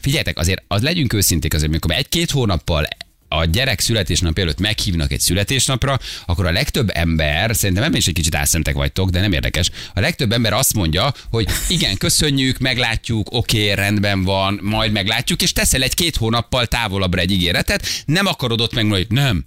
figyeljetek, 0.01 0.37
azért 0.37 0.63
az 0.67 0.81
legyünk 0.81 1.13
őszinték, 1.13 1.53
azért, 1.53 1.69
amikor 1.69 1.91
egy-két 1.91 2.31
hónappal 2.31 2.87
a 3.27 3.45
gyerek 3.45 3.79
születésnap 3.79 4.39
előtt 4.39 4.59
meghívnak 4.59 5.11
egy 5.11 5.19
születésnapra, 5.19 5.99
akkor 6.25 6.45
a 6.45 6.51
legtöbb 6.51 6.89
ember, 6.93 7.55
szerintem 7.55 7.83
ebben 7.83 7.97
is 7.97 8.07
egy 8.07 8.13
kicsit 8.13 8.35
álszentek 8.35 8.75
vagytok, 8.75 9.09
de 9.09 9.19
nem 9.19 9.31
érdekes, 9.31 9.69
a 9.93 9.99
legtöbb 9.99 10.31
ember 10.31 10.53
azt 10.53 10.73
mondja, 10.73 11.13
hogy 11.29 11.47
igen, 11.67 11.97
köszönjük, 11.97 12.57
meglátjuk, 12.57 13.27
oké, 13.31 13.71
rendben 13.71 14.23
van, 14.23 14.59
majd 14.61 14.91
meglátjuk, 14.91 15.41
és 15.41 15.53
teszel 15.53 15.81
egy-két 15.81 16.15
hónappal 16.15 16.65
távolabbra 16.65 17.21
egy 17.21 17.31
ígéretet, 17.31 17.87
nem 18.05 18.25
akarod 18.25 18.61
ott 18.61 18.73
megmondani, 18.73 19.05
hogy 19.07 19.17
nem, 19.17 19.45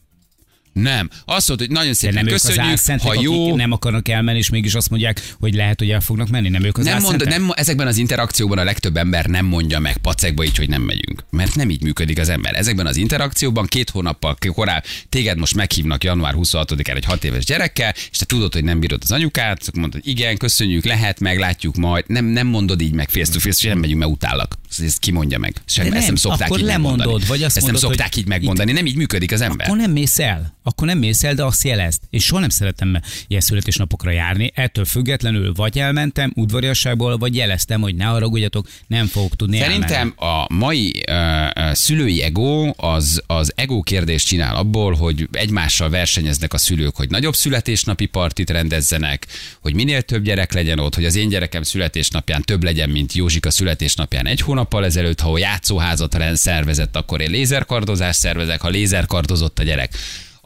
nem. 0.82 1.10
Azt 1.24 1.48
mondta, 1.48 1.66
hogy 1.66 1.76
nagyon 1.76 1.94
szépen 1.94 2.14
nem 2.14 2.26
köszönjük, 2.26 2.64
ők 2.64 2.72
az 2.72 3.02
ha 3.02 3.20
jó. 3.20 3.56
nem 3.56 3.72
akarnak 3.72 4.08
elmenni, 4.08 4.38
és 4.38 4.50
mégis 4.50 4.74
azt 4.74 4.90
mondják, 4.90 5.34
hogy 5.40 5.54
lehet, 5.54 5.78
hogy 5.78 5.90
el 5.90 6.00
fognak 6.00 6.28
menni, 6.28 6.48
nem 6.48 6.64
ők 6.64 6.78
az 6.78 6.84
nem, 6.84 7.02
mond, 7.02 7.28
nem 7.28 7.50
Ezekben 7.54 7.86
az 7.86 7.96
interakciókban 7.96 8.58
a 8.58 8.64
legtöbb 8.64 8.96
ember 8.96 9.26
nem 9.26 9.46
mondja 9.46 9.78
meg 9.78 9.96
pacekba 9.96 10.44
így, 10.44 10.56
hogy 10.56 10.68
nem 10.68 10.82
megyünk. 10.82 11.24
Mert 11.30 11.54
nem 11.54 11.70
így 11.70 11.82
működik 11.82 12.18
az 12.18 12.28
ember. 12.28 12.54
Ezekben 12.54 12.86
az 12.86 12.96
interakciókban 12.96 13.66
két 13.66 13.90
hónappal 13.90 14.36
korábban 14.54 14.82
téged 15.08 15.38
most 15.38 15.54
meghívnak 15.54 16.04
január 16.04 16.34
26-án 16.36 16.96
egy 16.96 17.04
hat 17.04 17.24
éves 17.24 17.44
gyerekkel, 17.44 17.94
és 18.10 18.18
te 18.18 18.24
tudod, 18.24 18.52
hogy 18.52 18.64
nem 18.64 18.80
bírod 18.80 19.00
az 19.02 19.12
anyukát, 19.12 19.62
akkor 19.66 19.80
mondod, 19.80 20.00
igen, 20.04 20.36
köszönjük, 20.36 20.84
lehet, 20.84 21.20
meglátjuk 21.20 21.76
majd. 21.76 22.04
Nem, 22.06 22.24
nem 22.24 22.46
mondod 22.46 22.80
így 22.80 22.92
meg 22.92 23.08
face 23.08 23.32
to 23.32 23.38
face, 23.38 23.58
és 23.58 23.62
nem 23.62 23.78
megyünk, 23.78 23.98
mert 23.98 24.10
utállak. 24.10 24.58
Ezt 24.82 24.98
kimondja 24.98 25.38
meg. 25.38 25.54
Sem, 25.64 25.86
nem, 25.86 25.96
ezt 25.96 26.06
nem 26.06 26.16
szokták 26.16 26.46
akkor 26.46 26.58
így 26.58 26.64
lemondod, 26.64 26.98
megmondani. 26.98 27.28
vagy 27.28 27.42
azt 27.42 27.56
ezt 27.56 27.66
mondod, 27.66 27.82
nem 27.82 27.90
szokták 27.90 28.16
így 28.16 28.26
megmondani, 28.26 28.72
nem 28.72 28.86
így 28.86 28.96
működik 28.96 29.32
az 29.32 29.40
ember. 29.40 29.66
Akkor 29.66 29.78
nem 29.78 29.90
mész 29.90 30.18
el 30.18 30.56
akkor 30.68 30.86
nem 30.86 30.98
mész 30.98 31.24
el, 31.24 31.34
de 31.34 31.44
azt 31.44 31.64
jelezd. 31.64 32.00
És 32.10 32.24
soha 32.24 32.40
nem 32.40 32.48
szeretem 32.48 33.00
ilyen 33.26 33.40
születésnapokra 33.40 34.10
járni. 34.10 34.52
Ettől 34.54 34.84
függetlenül 34.84 35.52
vagy 35.52 35.78
elmentem 35.78 36.32
udvariasságból, 36.34 37.18
vagy 37.18 37.36
jeleztem, 37.36 37.80
hogy 37.80 37.94
ne 37.94 38.04
haragudjatok, 38.04 38.68
nem 38.86 39.06
fogok 39.06 39.36
tudni 39.36 39.58
Szerintem 39.58 39.94
elmenni. 39.94 40.14
a 40.16 40.46
mai 40.48 41.02
uh, 41.10 41.72
szülői 41.72 42.22
ego 42.22 42.70
az, 42.76 43.22
az 43.26 43.52
ego 43.56 43.82
kérdést 43.82 44.26
csinál 44.26 44.56
abból, 44.56 44.94
hogy 44.94 45.28
egymással 45.32 45.90
versenyeznek 45.90 46.52
a 46.52 46.58
szülők, 46.58 46.96
hogy 46.96 47.10
nagyobb 47.10 47.34
születésnapi 47.34 48.06
partit 48.06 48.50
rendezzenek, 48.50 49.26
hogy 49.60 49.74
minél 49.74 50.02
több 50.02 50.22
gyerek 50.22 50.52
legyen 50.52 50.78
ott, 50.78 50.94
hogy 50.94 51.04
az 51.04 51.16
én 51.16 51.28
gyerekem 51.28 51.62
születésnapján 51.62 52.42
több 52.42 52.62
legyen, 52.62 52.90
mint 52.90 53.12
Józsika 53.12 53.50
születésnapján 53.50 54.26
egy 54.26 54.40
hónappal 54.40 54.84
ezelőtt, 54.84 55.20
ha 55.20 55.38
játszóházat 55.38 56.16
szervezett, 56.34 56.96
akkor 56.96 57.20
én 57.20 57.30
lézerkardozást 57.30 58.18
szervezek, 58.18 58.60
ha 58.60 58.68
lézerkardozott 58.68 59.58
a 59.58 59.62
gyerek 59.62 59.94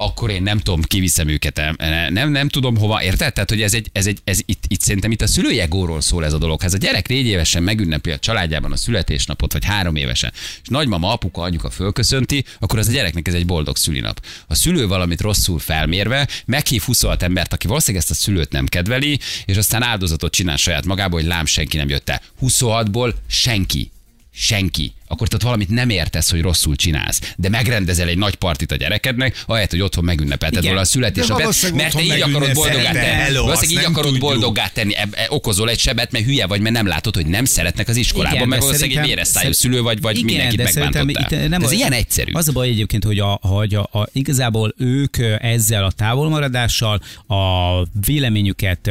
akkor 0.04 0.30
én 0.30 0.42
nem 0.42 0.58
tudom, 0.58 0.82
kiviszem 0.82 1.28
őket, 1.28 1.60
nem, 2.08 2.30
nem, 2.30 2.48
tudom 2.48 2.76
hova, 2.76 3.02
érted? 3.02 3.32
Tehát, 3.32 3.50
hogy 3.50 3.62
ez 3.62 3.74
egy, 3.74 3.88
ez 3.92 4.06
egy, 4.06 4.18
ez 4.24 4.40
itt, 4.44 4.64
itt 4.66 4.80
szerintem 4.80 5.10
itt 5.10 5.22
a 5.22 5.26
szülői 5.26 5.62
szól 5.98 6.24
ez 6.24 6.32
a 6.32 6.38
dolog. 6.38 6.60
Ha 6.60 6.66
ez 6.66 6.74
a 6.74 6.78
gyerek 6.78 7.08
négy 7.08 7.26
évesen 7.26 7.62
megünnepi 7.62 8.10
a 8.10 8.18
családjában 8.18 8.72
a 8.72 8.76
születésnapot, 8.76 9.52
vagy 9.52 9.64
három 9.64 9.96
évesen, 9.96 10.32
és 10.34 10.68
nagymama, 10.68 11.12
apuka, 11.12 11.42
anyuka 11.42 11.70
fölköszönti, 11.70 12.44
akkor 12.58 12.78
az 12.78 12.88
a 12.88 12.92
gyereknek 12.92 13.28
ez 13.28 13.34
egy 13.34 13.46
boldog 13.46 13.76
szülinap. 13.76 14.24
A 14.46 14.54
szülő 14.54 14.86
valamit 14.86 15.20
rosszul 15.20 15.58
felmérve, 15.58 16.28
meghív 16.44 16.82
26 16.82 17.22
embert, 17.22 17.52
aki 17.52 17.66
valószínűleg 17.66 18.06
ezt 18.08 18.18
a 18.18 18.22
szülőt 18.22 18.52
nem 18.52 18.66
kedveli, 18.66 19.18
és 19.44 19.56
aztán 19.56 19.82
áldozatot 19.82 20.32
csinál 20.32 20.56
saját 20.56 20.86
magából, 20.86 21.20
hogy 21.20 21.28
lám 21.28 21.46
senki 21.46 21.76
nem 21.76 21.88
jött 21.88 22.08
el. 22.08 22.22
26-ból 22.42 23.14
senki 23.26 23.91
senki, 24.34 24.92
akkor 25.08 25.28
tehát 25.28 25.42
valamit 25.42 25.68
nem 25.68 25.88
értesz, 25.88 26.30
hogy 26.30 26.40
rosszul 26.40 26.76
csinálsz. 26.76 27.34
De 27.36 27.48
megrendezel 27.48 28.08
egy 28.08 28.18
nagy 28.18 28.34
partit 28.34 28.72
a 28.72 28.76
gyerekednek, 28.76 29.42
ahelyett, 29.46 29.70
hogy 29.70 29.80
otthon 29.80 30.04
megünnepelted 30.04 30.64
volna 30.64 30.80
a 30.80 30.84
születésnapot, 30.84 31.72
mert 31.74 31.94
te 31.94 32.02
így 32.02 32.20
akarod 32.20 32.52
boldoggá 32.52 32.92
tenni. 32.92 33.34
Valószínűleg 33.34 33.84
így 33.84 33.90
akarod 33.90 34.18
boldoggá 34.18 34.68
tenni, 34.68 34.94
e, 34.94 35.08
e, 35.12 35.26
okozol 35.28 35.70
egy 35.70 35.78
sebet, 35.78 36.12
mert 36.12 36.24
hülye 36.24 36.46
vagy, 36.46 36.60
mert 36.60 36.74
nem 36.74 36.86
látod, 36.86 37.14
hogy 37.14 37.26
nem 37.26 37.44
szeretnek 37.44 37.88
az 37.88 37.96
iskolában, 37.96 38.36
Igen, 38.36 38.48
mert 38.48 38.62
valószínűleg 38.62 38.98
egy 38.98 39.06
méreszájú 39.06 39.52
szülő 39.52 39.82
vagy, 39.82 40.00
vagy 40.00 40.16
igen, 40.16 40.26
mindenkit 40.26 40.74
megbántottál. 40.74 41.48
Nem 41.48 41.62
ez 41.62 41.70
ilyen 41.70 41.92
egyszerű. 41.92 42.32
Az 42.32 42.48
a 42.48 42.52
baj 42.52 42.68
egyébként, 42.68 43.04
hogy, 43.04 43.18
a, 43.18 43.38
hogy 43.42 43.74
a, 43.74 43.88
a, 43.92 44.08
igazából 44.12 44.74
ők 44.78 45.16
ezzel 45.38 45.84
a 45.84 45.90
távolmaradással 45.90 47.00
a 47.26 47.82
véleményüket 48.06 48.90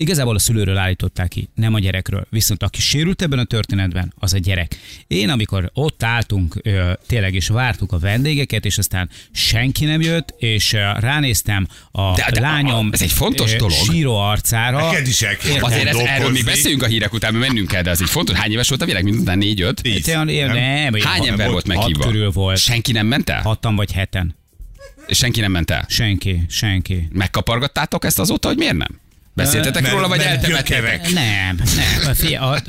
Igazából 0.00 0.34
a 0.34 0.38
szülőről 0.38 0.76
állították 0.76 1.28
ki, 1.28 1.48
nem 1.54 1.74
a 1.74 1.78
gyerekről. 1.78 2.26
Viszont 2.30 2.62
aki 2.62 2.80
sérült 2.80 3.22
ebben 3.22 3.38
a 3.38 3.44
történetben, 3.44 4.12
az 4.18 4.32
a 4.32 4.38
gyerek. 4.38 4.76
Én, 5.06 5.28
amikor 5.28 5.70
ott 5.74 6.02
álltunk 6.02 6.54
ö, 6.62 6.92
tényleg, 7.06 7.34
és 7.34 7.48
vártuk 7.48 7.92
a 7.92 7.98
vendégeket, 7.98 8.64
és 8.64 8.78
aztán 8.78 9.10
senki 9.32 9.84
nem 9.84 10.00
jött, 10.00 10.34
és 10.38 10.72
ö, 10.72 10.78
ránéztem 10.98 11.66
a 11.90 12.14
de, 12.14 12.30
de 12.30 12.40
lányom 12.40 12.88
ez 12.92 13.02
egy 13.02 13.12
fontos 13.12 13.52
ö, 13.52 13.56
dolog. 13.56 13.72
síró 13.72 14.16
arcára. 14.16 14.86
Neked 14.86 15.06
is 15.06 15.22
el 15.22 15.36
kell 15.36 15.60
Azért 15.60 15.88
ez, 15.88 15.96
erről 15.96 16.30
még 16.30 16.44
beszéljünk 16.44 16.82
a 16.82 16.86
hírek 16.86 17.12
után, 17.12 17.34
mert 17.34 17.46
mennünk 17.48 17.68
kell, 17.68 17.82
de 17.82 17.90
az 17.90 18.00
egy 18.02 18.10
fontos. 18.10 18.36
Hány 18.36 18.50
éves 18.52 18.68
volt 18.68 18.82
a 18.82 18.84
világ? 18.84 19.04
Mint 19.04 19.16
után 19.16 19.38
négy-öt? 19.38 19.82
Nem, 20.06 20.92
nem, 20.92 20.94
Hány 21.02 21.26
ember 21.26 21.50
volt 21.50 21.66
meghívva? 21.66 22.04
körül 22.04 22.30
volt. 22.30 22.58
Senki 22.58 22.92
nem 22.92 23.06
ment 23.06 23.30
el? 23.30 23.42
Hatan 23.42 23.76
vagy 23.76 23.92
heten. 23.92 24.36
Senki 25.08 25.40
nem 25.40 25.50
ment 25.50 25.70
el? 25.70 25.84
Senki, 25.88 26.40
senki. 26.48 27.08
Megkapargattátok 27.12 28.04
ezt 28.04 28.18
azóta, 28.18 28.48
hogy 28.48 28.56
miért 28.56 28.76
nem? 28.76 29.00
Beszéltetek 29.34 29.82
mert, 29.82 29.94
róla, 29.94 30.08
vagy 30.08 30.20
eltemettétek? 30.20 31.10
Nem, 31.12 31.56
nem. 31.56 32.14
Fia, 32.14 32.50
a, 32.50 32.62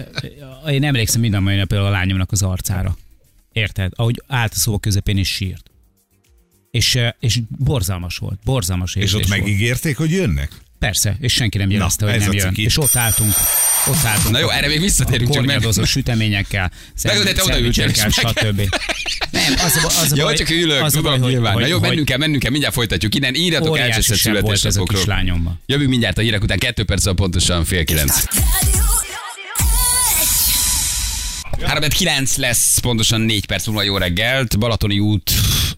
a, 0.64 0.70
én 0.70 0.84
emlékszem 0.84 1.22
minden 1.22 1.44
mai 1.44 1.56
nap 1.56 1.72
a 1.72 1.90
lányomnak 1.90 2.32
az 2.32 2.42
arcára. 2.42 2.98
Érted? 3.52 3.92
Ahogy 3.96 4.24
állt 4.28 4.52
a 4.54 4.58
szó 4.58 4.78
közepén 4.80 5.18
is 5.18 5.30
sírt. 5.30 5.72
És, 6.72 7.00
és 7.20 7.40
borzalmas 7.58 8.18
volt, 8.18 8.40
borzalmas 8.44 8.96
És 8.96 9.14
ott 9.14 9.28
volt. 9.28 9.40
megígérték, 9.40 9.98
hogy 9.98 10.12
jönnek? 10.12 10.52
Persze, 10.82 11.16
és 11.20 11.34
senki 11.34 11.58
nem 11.58 11.70
jelezte, 11.70 12.12
hogy 12.12 12.20
nem 12.20 12.32
jön. 12.32 12.54
És 12.56 12.78
ott 12.78 12.96
álltunk, 12.96 13.34
ott 13.88 14.04
álltunk. 14.04 14.34
Na 14.34 14.40
jó, 14.40 14.50
erre 14.50 14.68
még 14.68 14.80
visszatérünk. 14.80 15.34
Csak 15.34 15.46
meg... 15.46 15.62
süteményekkel, 15.84 16.72
szendvicsekkel, 16.96 18.10
stb. 18.10 18.62
Nem, 19.32 19.54
az 19.66 19.86
az 19.86 20.12
a 20.12 20.16
jó, 20.16 20.24
baj, 20.24 20.36
csak 20.36 20.50
ülök, 20.50 20.84
az 20.84 20.94
tudom, 20.94 21.22
hogy, 21.22 21.32
nyilván. 21.32 21.60
Na 21.60 21.66
jó, 21.66 21.80
mennünk 21.80 22.06
kell, 22.06 22.18
mennünk 22.18 22.42
kell, 22.42 22.52
mindjárt 22.52 22.76
folytatjuk. 22.76 23.16
Innen 23.16 23.36
írjatok 23.36 23.78
elcseszett 23.78 24.18
születésnapokról. 24.18 25.60
Jövünk 25.66 25.90
mindjárt 25.90 26.18
a 26.18 26.22
hírek 26.22 26.44
után, 26.44 26.58
kettő 26.58 26.84
perc 26.84 27.14
pontosan 27.16 27.66
fél 27.66 27.84
kilenc. 27.84 28.24
3 31.62 31.90
9 31.90 32.36
lesz, 32.36 32.80
pontosan 32.80 33.22
4 33.22 33.46
perc 33.46 33.66
múlva 33.66 33.84
jó 33.84 33.98
reggelt. 33.98 34.60
Balatoni 34.60 35.00
út, 35.00 35.32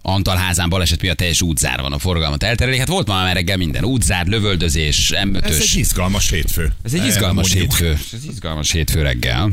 Antalházán 0.05 0.69
baleset 0.69 1.01
miatt 1.01 1.17
teljes 1.17 1.41
útzár 1.41 1.81
van 1.81 1.93
a 1.93 1.97
forgalmat 1.97 2.43
elterelik. 2.43 2.79
Hát 2.79 2.87
volt 2.87 3.07
ma 3.07 3.13
már 3.13 3.35
reggel 3.35 3.57
minden. 3.57 3.83
Útzár, 3.83 4.27
lövöldözés, 4.27 5.13
m 5.25 5.35
Ez 5.35 5.59
egy 5.59 5.75
izgalmas 5.75 6.29
hétfő. 6.29 6.73
Ez 6.83 6.93
egy 6.93 7.05
izgalmas 7.05 7.53
hétfő. 7.53 7.91
Ez 7.91 8.19
egy 8.23 8.25
izgalmas 8.31 8.71
hétfő 8.71 9.01
reggel. 9.01 9.51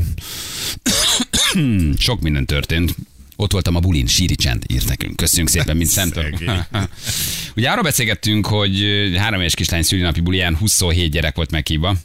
Sok 1.97 2.21
minden 2.21 2.45
történt. 2.45 2.95
Ott 3.35 3.51
voltam 3.51 3.75
a 3.75 3.79
bulin, 3.79 4.07
síri 4.07 4.35
csend 4.35 4.63
írt 4.67 4.87
nekünk. 4.87 5.15
Köszönjük 5.15 5.49
szépen, 5.49 5.77
mint 5.77 5.89
Szentől. 5.89 6.39
Ugye 7.55 7.69
arról 7.69 7.83
beszélgettünk, 7.83 8.45
hogy 8.45 8.83
három 9.17 9.39
éves 9.39 9.55
kislány 9.55 9.83
szülinapi 9.83 10.21
bulián 10.21 10.55
27 10.55 11.11
gyerek 11.11 11.35
volt 11.35 11.51
meghívva, 11.51 11.95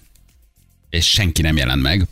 és 0.91 1.07
senki 1.07 1.43
nem 1.43 1.57
jelent 1.57 1.83
meg. 1.83 2.07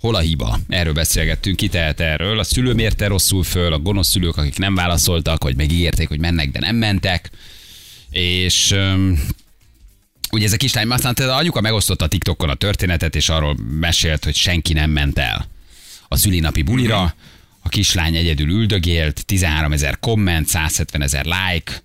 Hol 0.00 0.14
a 0.14 0.18
hiba? 0.18 0.58
Erről 0.68 0.92
beszélgettünk, 0.92 1.56
ki 1.56 1.68
tehet 1.68 2.00
erről. 2.00 2.38
A 2.38 2.44
szülő 2.44 2.72
mérte 2.72 3.06
rosszul 3.06 3.42
föl, 3.42 3.72
a 3.72 3.78
gonosz 3.78 4.08
szülők, 4.08 4.36
akik 4.36 4.58
nem 4.58 4.74
válaszoltak, 4.74 5.42
vagy 5.42 5.56
megígérték, 5.56 6.08
hogy 6.08 6.20
mennek, 6.20 6.50
de 6.50 6.58
nem 6.58 6.76
mentek. 6.76 7.30
És 8.10 8.70
um, 8.70 9.20
ugye 10.32 10.44
ez 10.46 10.52
a 10.52 10.56
kislány, 10.56 10.90
aztán 10.90 11.14
az 11.16 11.24
anyuka 11.24 11.60
megosztotta 11.60 12.04
a 12.04 12.08
TikTokon 12.08 12.48
a 12.48 12.54
történetet, 12.54 13.16
és 13.16 13.28
arról 13.28 13.56
mesélt, 13.80 14.24
hogy 14.24 14.34
senki 14.34 14.72
nem 14.72 14.90
ment 14.90 15.18
el 15.18 15.48
a 16.08 16.16
szülinapi 16.16 16.62
bulira. 16.62 17.14
A 17.60 17.68
kislány 17.68 18.16
egyedül 18.16 18.50
üldögélt, 18.50 19.26
13 19.26 19.72
ezer 19.72 19.98
komment, 19.98 20.46
170 20.46 21.02
ezer 21.02 21.24
like, 21.24 21.82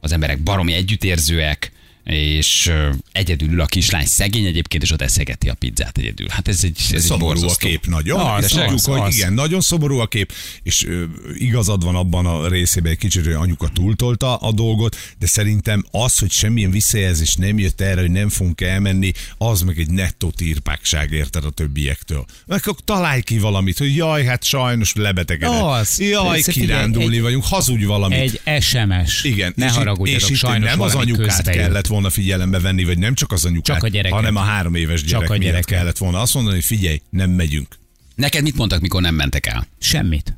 az 0.00 0.12
emberek 0.12 0.38
baromi 0.38 0.72
együttérzőek, 0.72 1.72
és 2.04 2.72
egyedül 3.12 3.52
ül 3.52 3.60
a 3.60 3.66
kislány 3.66 4.06
szegény 4.06 4.44
egyébként, 4.44 4.82
és 4.82 4.90
ott 4.90 5.02
eszegeti 5.02 5.48
a 5.48 5.54
pizzát 5.54 5.98
egyedül. 5.98 6.26
Hát 6.28 6.48
ez 6.48 6.64
egy, 6.64 6.78
ez 6.92 7.04
szomorú 7.04 7.42
egy 7.42 7.50
a 7.50 7.54
kép 7.54 7.86
nagyon. 7.86 8.18
Na, 8.18 8.32
az, 8.32 8.46
tudjuk, 8.46 8.72
az, 8.72 8.84
hogy 8.84 9.00
az. 9.00 9.14
igen, 9.14 9.32
nagyon 9.32 9.60
szomorú 9.60 9.98
a 9.98 10.06
kép, 10.06 10.32
és 10.62 10.84
ö, 10.84 11.04
igazad 11.34 11.84
van 11.84 11.94
abban 11.94 12.26
a 12.26 12.48
részében 12.48 12.92
egy 12.92 12.98
kicsit, 12.98 13.24
hogy 13.24 13.32
anyuka 13.32 13.68
túltolta 13.68 14.36
a 14.36 14.52
dolgot, 14.52 14.96
de 15.18 15.26
szerintem 15.26 15.84
az, 15.90 16.18
hogy 16.18 16.30
semmilyen 16.30 16.70
visszajelzés 16.70 17.34
nem 17.34 17.58
jött 17.58 17.80
erre, 17.80 18.00
hogy 18.00 18.10
nem 18.10 18.28
fogunk 18.28 18.60
elmenni, 18.60 19.12
az 19.38 19.62
meg 19.62 19.78
egy 19.78 19.90
nettó 19.90 20.30
tirpákság 20.30 21.12
érted 21.12 21.44
a 21.44 21.50
többiektől. 21.50 22.24
Meg 22.46 22.58
akkor 22.58 22.84
találj 22.84 23.22
ki 23.22 23.38
valamit, 23.38 23.78
hogy 23.78 23.96
jaj, 23.96 24.24
hát 24.24 24.44
sajnos 24.44 24.92
lebetegedett. 24.94 25.62
Az. 25.62 26.00
Jaj, 26.00 26.40
kirándulni 26.40 27.16
egy, 27.16 27.22
vagyunk, 27.22 27.44
hazudj 27.44 27.84
valamit. 27.84 28.40
Egy 28.44 28.62
SMS. 28.62 29.24
Igen. 29.24 29.52
Ne 29.56 29.70
haragudjatok, 29.70 30.30
és 30.30 30.38
sajnos 30.38 30.68
nem 30.68 30.80
az 30.80 30.94
anyukát 30.94 31.50
kellett 31.50 31.86
volna 31.94 32.10
figyelembe 32.10 32.60
venni, 32.60 32.84
vagy 32.84 32.98
nem 32.98 33.14
csak 33.14 33.32
az 33.32 33.44
anyukát, 33.44 33.76
csak 33.76 33.84
a 33.84 33.88
gyereket. 33.88 34.18
hanem 34.18 34.36
a 34.36 34.40
három 34.40 34.74
éves 34.74 35.02
gyerek 35.04 35.20
csak 35.20 35.30
a 35.30 35.36
gyerek 35.36 35.52
miatt 35.52 35.64
kellett 35.64 35.98
volna 35.98 36.20
azt 36.20 36.34
mondani, 36.34 36.54
hogy 36.54 36.64
figyelj, 36.64 37.00
nem 37.10 37.30
megyünk. 37.30 37.78
Neked 38.14 38.42
mit 38.42 38.56
mondtak, 38.56 38.80
mikor 38.80 39.02
nem 39.02 39.14
mentek 39.14 39.46
el? 39.46 39.66
Semmit. 39.78 40.34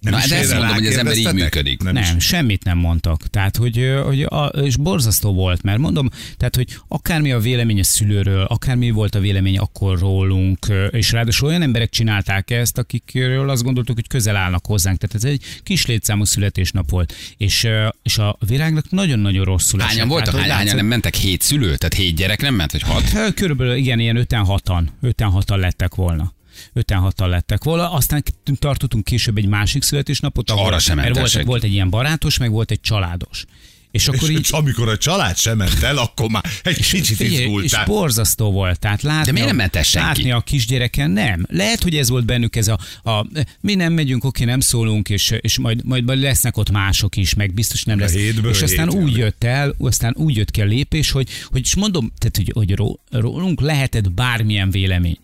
Nem 0.00 0.12
Na, 0.12 0.26
de 0.28 0.36
ezt 0.36 0.52
mondom, 0.52 0.72
hogy 0.72 0.86
az 0.86 0.96
ember 0.96 1.16
így 1.16 1.32
működik. 1.32 1.82
Nem, 1.82 1.92
nem 1.92 2.18
semmit 2.18 2.64
nem 2.64 2.78
mondtak. 2.78 3.26
Tehát, 3.26 3.56
hogy, 3.56 3.94
hogy 4.04 4.22
a, 4.22 4.44
és 4.46 4.76
borzasztó 4.76 5.32
volt, 5.32 5.62
mert 5.62 5.78
mondom, 5.78 6.08
tehát, 6.36 6.56
hogy 6.56 6.78
akármi 6.88 7.32
a 7.32 7.38
vélemény 7.38 7.80
a 7.80 7.84
szülőről, 7.84 8.42
akármi 8.44 8.90
volt 8.90 9.14
a 9.14 9.20
vélemény 9.20 9.58
akkor 9.58 9.98
rólunk, 9.98 10.66
és 10.90 11.12
ráadásul 11.12 11.48
olyan 11.48 11.62
emberek 11.62 11.90
csinálták 11.90 12.50
ezt, 12.50 12.78
akikről 12.78 13.50
azt 13.50 13.62
gondoltuk, 13.62 13.94
hogy 13.94 14.06
közel 14.06 14.36
állnak 14.36 14.66
hozzánk. 14.66 14.98
Tehát 14.98 15.16
ez 15.16 15.24
egy 15.24 15.60
kis 15.62 15.86
létszámú 15.86 16.24
születésnap 16.24 16.90
volt. 16.90 17.14
És, 17.36 17.68
és 18.02 18.18
a 18.18 18.38
virágnak 18.46 18.90
nagyon-nagyon 18.90 19.44
rosszul 19.44 19.80
Hányan 19.80 19.94
esett. 19.96 20.08
voltak? 20.08 20.36
Hány, 20.36 20.50
hányan 20.50 20.76
nem 20.76 20.86
mentek? 20.86 21.14
Hét 21.14 21.42
szülő? 21.42 21.76
Tehát 21.76 21.94
hét 21.94 22.14
gyerek 22.14 22.40
nem 22.40 22.54
ment, 22.54 22.72
vagy 22.72 22.82
hat? 22.82 23.34
Körülbelül 23.34 23.74
igen, 23.74 23.98
ilyen 23.98 24.16
öten 24.16 24.44
hatan. 24.44 24.90
Öten 25.00 25.28
hatan 25.28 25.58
lettek 25.58 25.94
volna 25.94 26.36
öten 26.72 26.98
hatan 26.98 27.28
lettek 27.28 27.64
volna. 27.64 27.92
Aztán 27.92 28.22
tartottunk 28.58 29.04
később 29.04 29.36
egy 29.36 29.46
másik 29.46 29.82
születésnapot, 29.82 30.50
ahol, 30.50 30.66
arra 30.66 30.78
sem 30.78 30.96
mert 30.96 31.18
volt, 31.18 31.42
volt 31.42 31.62
egy 31.62 31.72
ilyen 31.72 31.90
barátos, 31.90 32.38
meg 32.38 32.50
volt 32.50 32.70
egy 32.70 32.80
családos. 32.80 33.44
És, 33.90 34.08
akkor 34.08 34.30
és 34.30 34.38
így... 34.38 34.48
amikor 34.50 34.88
a 34.88 34.96
család 34.96 35.36
sem 35.36 35.56
ment 35.56 35.82
el, 35.82 35.98
akkor 35.98 36.30
már 36.30 36.44
egy 36.62 36.76
kicsit 36.76 37.20
izgultál. 37.20 37.82
És 37.82 37.88
borzasztó 37.88 38.50
volt. 38.50 38.78
Tehát 38.78 39.02
látni, 39.02 39.24
De 39.24 39.32
miért 39.32 39.46
nem 39.46 39.56
ment? 39.56 39.92
Látni 39.92 40.30
a 40.30 40.40
kisgyereken 40.40 41.10
nem. 41.10 41.46
Lehet, 41.50 41.82
hogy 41.82 41.96
ez 41.96 42.08
volt 42.08 42.24
bennük 42.24 42.56
ez 42.56 42.68
a, 42.68 42.78
a 43.10 43.26
mi 43.60 43.74
nem 43.74 43.92
megyünk, 43.92 44.24
oké, 44.24 44.44
nem 44.44 44.60
szólunk, 44.60 45.08
és, 45.08 45.34
és 45.40 45.58
majd, 45.58 45.84
majd, 45.84 46.04
majd 46.04 46.20
lesznek 46.20 46.56
ott 46.56 46.70
mások 46.70 47.16
is, 47.16 47.34
meg 47.34 47.54
biztos 47.54 47.82
nem 47.82 47.98
lesz. 47.98 48.12
Hétből 48.12 48.50
és 48.50 48.62
aztán 48.62 48.90
hét 48.90 49.00
úgy 49.00 49.16
jött 49.16 49.44
el, 49.44 49.74
aztán 49.78 50.14
úgy 50.16 50.36
jött 50.36 50.50
ki 50.50 50.60
a 50.60 50.64
lépés, 50.64 51.10
hogy, 51.10 51.28
hogy 51.50 51.60
és 51.60 51.74
mondom, 51.74 52.12
tehát, 52.18 52.36
hogy, 52.36 52.50
hogy 52.54 52.96
rólunk 53.10 53.60
lehetett 53.60 54.12
bármilyen 54.12 54.70
vélemény 54.70 55.18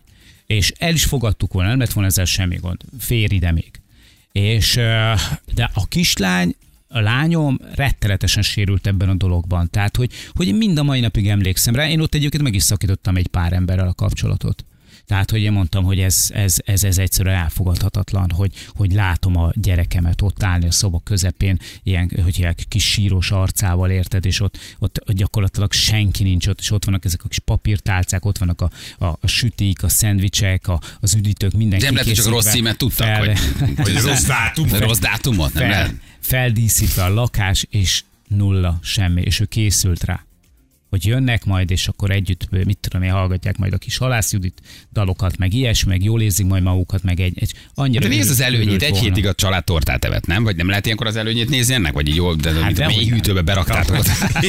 és 0.45 0.73
el 0.77 0.93
is 0.93 1.03
fogadtuk 1.03 1.53
volna, 1.53 1.69
nem 1.69 1.79
lett 1.79 1.93
volna 1.93 2.09
ezzel 2.09 2.25
semmi 2.25 2.55
gond. 2.55 2.81
Fér 2.99 3.31
ide 3.31 3.51
még. 3.51 3.71
És, 4.31 4.73
de 5.53 5.71
a 5.73 5.87
kislány 5.87 6.55
a 6.87 6.99
lányom 6.99 7.59
rettenetesen 7.75 8.43
sérült 8.43 8.87
ebben 8.87 9.09
a 9.09 9.13
dologban. 9.13 9.69
Tehát, 9.69 9.95
hogy, 9.95 10.11
hogy 10.33 10.55
mind 10.55 10.77
a 10.77 10.83
mai 10.83 10.99
napig 10.99 11.27
emlékszem 11.27 11.75
rá. 11.75 11.89
Én 11.89 11.99
ott 11.99 12.13
egyébként 12.13 12.43
meg 12.43 12.53
is 12.53 12.63
szakítottam 12.63 13.15
egy 13.15 13.27
pár 13.27 13.53
emberrel 13.53 13.87
a 13.87 13.93
kapcsolatot. 13.93 14.65
Tehát, 15.05 15.31
hogy 15.31 15.41
én 15.41 15.51
mondtam, 15.51 15.83
hogy 15.83 15.99
ez, 15.99 16.29
ez, 16.33 16.55
ez, 16.65 16.83
ez 16.83 16.97
egyszerűen 16.97 17.35
elfogadhatatlan, 17.35 18.31
hogy, 18.31 18.51
hogy 18.67 18.91
látom 18.93 19.35
a 19.35 19.51
gyerekemet 19.53 20.21
ott 20.21 20.43
állni 20.43 20.67
a 20.67 20.71
szoba 20.71 21.01
közepén, 21.03 21.59
ilyen, 21.83 22.11
hogy 22.23 22.39
ilyen 22.39 22.55
kis 22.67 22.83
síros 22.83 23.31
arcával 23.31 23.89
érted, 23.89 24.25
és 24.25 24.39
ott, 24.39 24.59
ott 24.79 25.11
gyakorlatilag 25.11 25.71
senki 25.71 26.23
nincs 26.23 26.47
ott, 26.47 26.59
és 26.59 26.71
ott 26.71 26.85
vannak 26.85 27.05
ezek 27.05 27.23
a 27.23 27.27
kis 27.27 27.39
papírtálcák, 27.39 28.25
ott 28.25 28.37
vannak 28.37 28.61
a, 28.61 28.69
a, 28.97 29.05
a 29.05 29.27
sütik, 29.27 29.83
a 29.83 29.89
szendvicsek, 29.89 30.67
a, 30.67 30.79
az 30.99 31.13
üdítők, 31.13 31.51
mindenki. 31.51 31.85
Nem 31.85 31.93
lehet, 31.93 32.07
hogy 32.07 32.17
csak 32.17 32.27
rossz 32.33 32.49
címet 32.51 32.77
tudtak, 32.77 33.07
fel, 33.07 33.19
hogy, 33.19 33.37
Vagy 33.75 34.01
rossz 34.01 34.25
dátum. 34.25 34.69
rossz 34.69 34.99
dátumot, 34.99 35.53
nem 35.53 35.63
fel, 35.63 35.71
lehet. 35.71 35.93
feldíszítve 36.19 37.03
a 37.03 37.13
lakás, 37.13 37.65
és 37.69 38.03
nulla, 38.27 38.79
semmi, 38.81 39.21
és 39.21 39.39
ő 39.39 39.45
készült 39.45 40.03
rá 40.03 40.25
hogy 40.95 41.05
jönnek 41.05 41.45
majd, 41.45 41.71
és 41.71 41.87
akkor 41.87 42.11
együtt, 42.11 42.65
mit 42.65 42.77
tudom 42.77 43.01
én, 43.01 43.11
hallgatják 43.11 43.57
majd 43.57 43.73
a 43.73 43.77
kis 43.77 43.97
Halász 43.97 44.31
Judit 44.31 44.61
dalokat, 44.93 45.37
meg 45.37 45.53
ilyesmi, 45.53 45.89
meg 45.89 46.03
jól 46.03 46.21
érzik 46.21 46.45
majd 46.45 46.63
magukat, 46.63 47.03
meg 47.03 47.19
egy, 47.19 47.33
egy 47.39 47.53
annyira... 47.73 48.01
De 48.01 48.07
nézd 48.07 48.29
az 48.29 48.41
előnyét, 48.41 48.81
egy 48.81 48.89
volna. 48.89 49.05
hétig 49.05 49.27
a 49.27 49.33
család 49.33 49.63
tortát 49.63 50.05
evett, 50.05 50.25
nem? 50.25 50.43
Vagy 50.43 50.55
nem 50.55 50.67
lehet 50.67 50.85
ilyenkor 50.85 51.07
az 51.07 51.15
előnyét 51.15 51.49
nézni 51.49 51.73
ennek? 51.73 51.93
Vagy 51.93 52.07
így 52.07 52.15
jól, 52.15 52.35
de 52.35 52.51
Hát 52.51 52.61
hát 52.61 52.73
dehogy 52.73 52.95
mély 52.95 53.07
hűtőbe 53.07 53.41
beraktátok. 53.41 54.05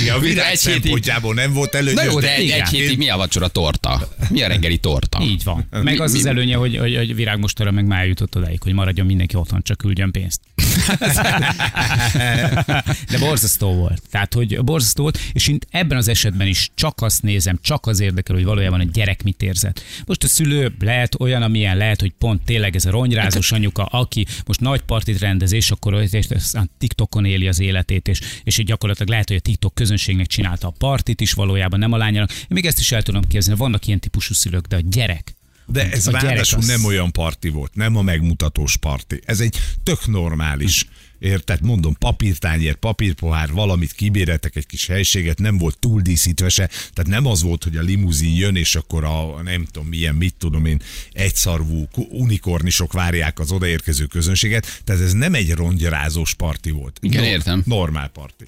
Igen, 0.00 0.14
a 0.14 0.18
virág 0.18 0.50
Egy 0.50 0.58
szempontjából 0.58 1.34
nem 1.34 1.52
volt 1.52 1.74
előnyös. 1.74 1.94
Na 1.94 2.02
jó, 2.02 2.20
de 2.20 2.34
egy, 2.34 2.50
egy 2.50 2.68
hétig 2.68 2.98
mi 2.98 3.08
a 3.08 3.16
vacsora 3.16 3.48
torta? 3.48 4.08
Mi 4.30 4.42
a 4.42 4.48
reggeli 4.48 4.78
torta? 4.78 5.22
Így 5.22 5.44
van. 5.44 5.66
Meg 5.70 6.00
az 6.00 6.14
az 6.14 6.26
előnye, 6.26 6.56
hogy, 6.56 6.76
hogy, 6.76 6.96
hogy 6.96 7.14
virágmostára 7.14 7.70
meg 7.70 7.86
már 7.86 8.06
jutott 8.06 8.36
odáig, 8.36 8.62
hogy 8.62 8.72
maradjon 8.72 9.06
mindenki 9.06 9.36
otthon, 9.36 9.62
csak 9.62 9.76
küldjön 9.76 10.10
pénzt. 10.10 10.40
De 13.10 13.18
borzasztó 13.18 13.74
volt. 13.74 14.02
Tehát, 14.10 14.34
hogy 14.34 14.64
borzasztó 14.64 15.02
volt, 15.02 15.18
és 15.32 15.48
én 15.48 15.58
ebben 15.78 15.98
az 15.98 16.08
esetben 16.08 16.46
is 16.46 16.70
csak 16.74 17.00
azt 17.00 17.22
nézem, 17.22 17.58
csak 17.62 17.86
az 17.86 18.00
érdekel, 18.00 18.34
hogy 18.34 18.44
valójában 18.44 18.80
a 18.80 18.84
gyerek 18.84 19.22
mit 19.22 19.42
érzett. 19.42 19.82
Most 20.06 20.24
a 20.24 20.28
szülő 20.28 20.74
lehet 20.80 21.20
olyan, 21.20 21.42
amilyen 21.42 21.76
lehet, 21.76 22.00
hogy 22.00 22.12
pont 22.18 22.42
tényleg 22.44 22.76
ez 22.76 22.84
a 22.84 22.90
ronyrázós 22.90 23.52
anyuka, 23.52 23.84
aki 23.84 24.26
most 24.46 24.60
nagy 24.60 24.80
partit 24.80 25.18
rendez, 25.18 25.52
és 25.52 25.70
akkor 25.70 25.94
aztán 25.94 26.70
TikTokon 26.78 27.24
éli 27.24 27.48
az 27.48 27.60
életét, 27.60 28.08
és, 28.08 28.20
és 28.44 28.64
gyakorlatilag 28.64 29.08
lehet, 29.10 29.28
hogy 29.28 29.36
a 29.36 29.40
TikTok 29.40 29.74
közönségnek 29.74 30.26
csinálta 30.26 30.66
a 30.66 30.74
partit 30.78 31.20
is 31.20 31.32
valójában, 31.32 31.78
nem 31.78 31.92
a 31.92 31.96
lányának. 31.96 32.30
Én 32.32 32.46
még 32.48 32.66
ezt 32.66 32.78
is 32.78 32.92
el 32.92 33.02
tudom 33.02 33.22
képzelni, 33.28 33.58
vannak 33.60 33.86
ilyen 33.86 34.00
típusú 34.00 34.34
szülők, 34.34 34.66
de 34.66 34.76
a 34.76 34.80
gyerek, 34.84 35.36
De 35.66 35.90
ez 35.90 36.06
A 36.06 36.10
ráadásul 36.10 36.58
az- 36.58 36.66
nem 36.66 36.84
olyan 36.84 37.12
parti 37.12 37.48
volt, 37.48 37.74
nem 37.74 37.96
a 37.96 38.02
megmutatós 38.02 38.76
parti. 38.76 39.20
Ez 39.24 39.40
egy 39.40 39.56
tök 39.82 40.06
normális, 40.06 40.86
érted? 41.18 41.62
Mondom, 41.62 41.94
papírtányér, 41.98 42.74
papírpohár, 42.74 43.52
valamit 43.52 43.92
kibéretek, 43.92 44.56
egy 44.56 44.66
kis 44.66 44.86
helységet, 44.86 45.38
nem 45.38 45.58
volt 45.58 45.78
túl 45.78 46.00
díszítve 46.00 46.48
se. 46.48 46.66
Tehát 46.66 47.10
nem 47.10 47.26
az 47.26 47.42
volt, 47.42 47.64
hogy 47.64 47.76
a 47.76 47.82
limuzin 47.82 48.34
jön, 48.34 48.56
és 48.56 48.74
akkor 48.74 49.04
a 49.04 49.42
nem 49.42 49.64
tudom 49.64 49.88
milyen, 49.88 50.14
mit 50.14 50.34
tudom 50.38 50.66
én, 50.66 50.82
egyszarvú 51.12 51.88
unikornisok 52.10 52.92
várják 52.92 53.38
az 53.38 53.50
odaérkező 53.50 54.04
közönséget. 54.04 54.80
Tehát 54.84 55.02
ez 55.02 55.12
nem 55.12 55.34
egy 55.34 55.52
rongyarázós 55.54 56.34
parti 56.34 56.70
volt. 56.70 56.98
Igen, 57.00 57.24
értem. 57.24 57.62
Normál 57.66 58.08
parti. 58.08 58.46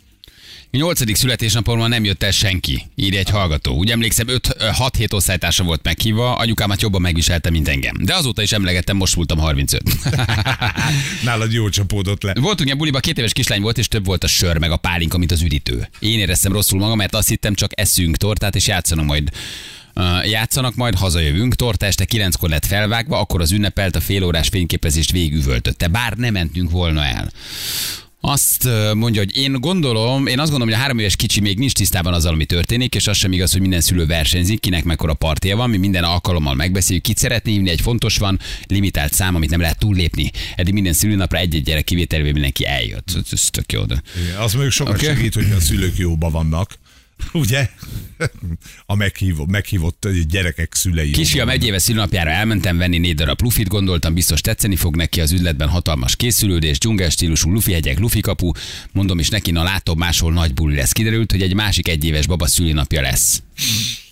A 0.72 0.76
nyolcadik 0.76 1.16
születésnapomon 1.16 1.88
nem 1.88 2.04
jött 2.04 2.22
el 2.22 2.30
senki, 2.30 2.82
írja 2.94 3.18
egy 3.18 3.30
hallgató. 3.30 3.74
Úgy 3.74 3.90
emlékszem, 3.90 4.26
6-7 4.28 5.12
osztálytársa 5.12 5.64
volt 5.64 5.82
meghívva, 5.82 6.36
anyukámat 6.36 6.82
jobban 6.82 7.00
megviselte, 7.00 7.50
mint 7.50 7.68
engem. 7.68 7.96
De 8.00 8.14
azóta 8.14 8.42
is 8.42 8.52
emlegettem, 8.52 8.96
most 8.96 9.14
voltam 9.14 9.38
35. 9.38 9.82
Nálad 11.24 11.52
jól 11.52 11.70
csapódott 11.70 12.22
le. 12.22 12.34
Voltunk 12.34 12.64
ilyen 12.64 12.78
buliba, 12.78 13.00
két 13.00 13.18
éves 13.18 13.32
kislány 13.32 13.60
volt, 13.60 13.78
és 13.78 13.88
több 13.88 14.04
volt 14.04 14.24
a 14.24 14.26
sör, 14.26 14.58
meg 14.58 14.70
a 14.70 14.76
pálinka, 14.76 15.18
mint 15.18 15.32
az 15.32 15.42
üdítő. 15.42 15.88
Én 15.98 16.18
éreztem 16.18 16.52
rosszul 16.52 16.78
magam, 16.78 16.96
mert 16.96 17.14
azt 17.14 17.28
hittem, 17.28 17.54
csak 17.54 17.80
eszünk 17.80 18.16
tortát, 18.16 18.54
és 18.54 18.66
játszanak 18.66 19.06
majd 19.06 19.30
játszanak, 20.24 20.74
majd 20.74 20.94
hazajövünk. 20.94 21.54
Torta 21.54 21.86
este 21.86 22.04
kilenckor 22.04 22.48
lett 22.48 22.66
felvágva, 22.66 23.18
akkor 23.18 23.40
az 23.40 23.52
ünnepelt 23.52 23.96
a 23.96 24.00
félórás 24.00 24.48
fényképezést 24.48 25.12
végigüvöltötte, 25.12 25.88
bár 25.88 26.16
nem 26.16 26.32
mentünk 26.32 26.70
volna 26.70 27.04
el. 27.04 27.32
Azt 28.22 28.68
mondja, 28.94 29.20
hogy 29.20 29.36
én 29.36 29.52
gondolom, 29.52 30.26
én 30.26 30.38
azt 30.38 30.50
gondolom, 30.50 30.68
hogy 30.68 30.76
a 30.76 30.82
három 30.82 30.98
éves 30.98 31.16
kicsi 31.16 31.40
még 31.40 31.58
nincs 31.58 31.72
tisztában 31.72 32.14
azzal, 32.14 32.32
ami 32.32 32.44
történik, 32.44 32.94
és 32.94 33.06
az 33.06 33.16
sem 33.16 33.32
igaz, 33.32 33.52
hogy 33.52 33.60
minden 33.60 33.80
szülő 33.80 34.06
versenyzik, 34.06 34.60
kinek 34.60 34.84
mekkora 34.84 35.14
partija 35.14 35.56
van, 35.56 35.70
mi 35.70 35.76
minden 35.76 36.04
alkalommal 36.04 36.54
megbeszéljük, 36.54 37.04
kit 37.04 37.18
szeretné 37.18 37.52
hívni, 37.52 37.70
egy 37.70 37.80
fontos 37.80 38.18
van, 38.18 38.40
limitált 38.66 39.12
szám, 39.12 39.34
amit 39.34 39.50
nem 39.50 39.60
lehet 39.60 39.78
túllépni. 39.78 40.30
Eddig 40.56 40.72
minden 40.72 40.92
szülőnapra 40.92 41.38
egy-egy 41.38 41.62
gyerek 41.62 41.84
kivételével 41.84 42.32
mindenki 42.32 42.66
eljött. 42.66 43.08
Ez, 43.32 43.50
tök 43.50 43.72
jó, 43.72 43.84
de... 43.84 44.02
Igen, 44.24 44.36
az 44.36 44.52
mondjuk 44.52 44.74
sokat 44.74 44.94
okay. 44.94 45.06
segít, 45.06 45.34
hogy 45.34 45.50
a 45.56 45.60
szülők 45.60 45.96
jóba 45.96 46.30
vannak. 46.30 46.78
Ugye? 47.32 47.68
A 48.86 48.94
meghívott, 48.94 49.48
meghívott 49.48 50.08
gyerekek 50.28 50.74
szülei. 50.74 51.10
Kisfiam 51.10 51.38
jóban 51.38 51.60
egy 51.60 51.66
éves 51.66 51.82
szülőnapjára 51.82 52.30
elmentem 52.30 52.78
venni 52.78 52.98
négy 52.98 53.14
darab 53.14 53.42
lufit, 53.42 53.68
gondoltam 53.68 54.14
biztos 54.14 54.40
tetszeni 54.40 54.76
fog 54.76 54.96
neki 54.96 55.20
az 55.20 55.32
üzletben 55.32 55.68
hatalmas 55.68 56.16
készülődés, 56.16 56.78
dzsungel 56.78 57.10
stílusú 57.10 57.50
lufi 57.50 57.72
hegyek, 57.72 57.98
lufi 57.98 58.20
kapu. 58.20 58.50
Mondom 58.92 59.18
is 59.18 59.28
neki, 59.28 59.50
na 59.50 59.62
látom, 59.62 59.98
máshol 59.98 60.32
nagy 60.32 60.54
buli 60.54 60.76
lesz. 60.76 60.92
Kiderült, 60.92 61.30
hogy 61.30 61.42
egy 61.42 61.54
másik 61.54 61.88
egyéves 61.88 62.26
baba 62.26 62.46
szülinapja 62.46 63.00
lesz. 63.00 63.42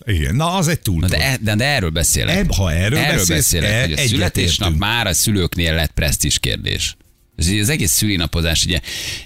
Igen, 0.05 0.35
na 0.37 0.55
az 0.55 0.69
egy 0.69 0.81
túl. 0.81 1.01
Na 1.01 1.09
de, 1.09 1.21
e- 1.21 1.39
de, 1.41 1.55
de 1.55 1.65
erről 1.65 1.91
beszélek. 1.91 2.37
Eb- 2.37 2.55
ha 2.55 2.73
erről 2.73 2.99
erről 2.99 3.17
beszélsz, 3.19 3.29
beszélek, 3.29 3.71
e- 3.71 3.81
hogy 3.81 3.93
a 3.93 3.97
születésnap 3.97 4.77
már 4.77 5.07
a 5.07 5.13
szülőknél 5.13 5.75
lett 5.75 5.91
presztis 5.91 6.39
kérdés. 6.39 6.97
Ez 7.39 7.49
Az 7.49 7.69
egész 7.69 7.91
szülinapozás, 7.93 8.65
ugye 8.65 8.81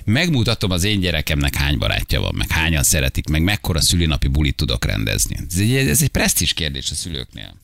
megmutatom 0.05 0.71
az 0.71 0.85
én 0.85 1.01
gyerekemnek 1.01 1.55
hány 1.55 1.79
barátja 1.79 2.21
van, 2.21 2.35
meg 2.35 2.51
hányan 2.51 2.83
szeretik, 2.83 3.29
meg 3.29 3.43
mekkora 3.43 3.81
szülinapi 3.81 4.29
bulit 4.29 4.55
tudok 4.55 4.85
rendezni. 4.85 5.37
Ez 5.51 5.59
egy, 5.59 5.75
ez 5.75 6.03
egy 6.03 6.09
presztis 6.09 6.53
kérdés 6.53 6.91
a 6.91 6.95
szülőknél. 6.95 7.55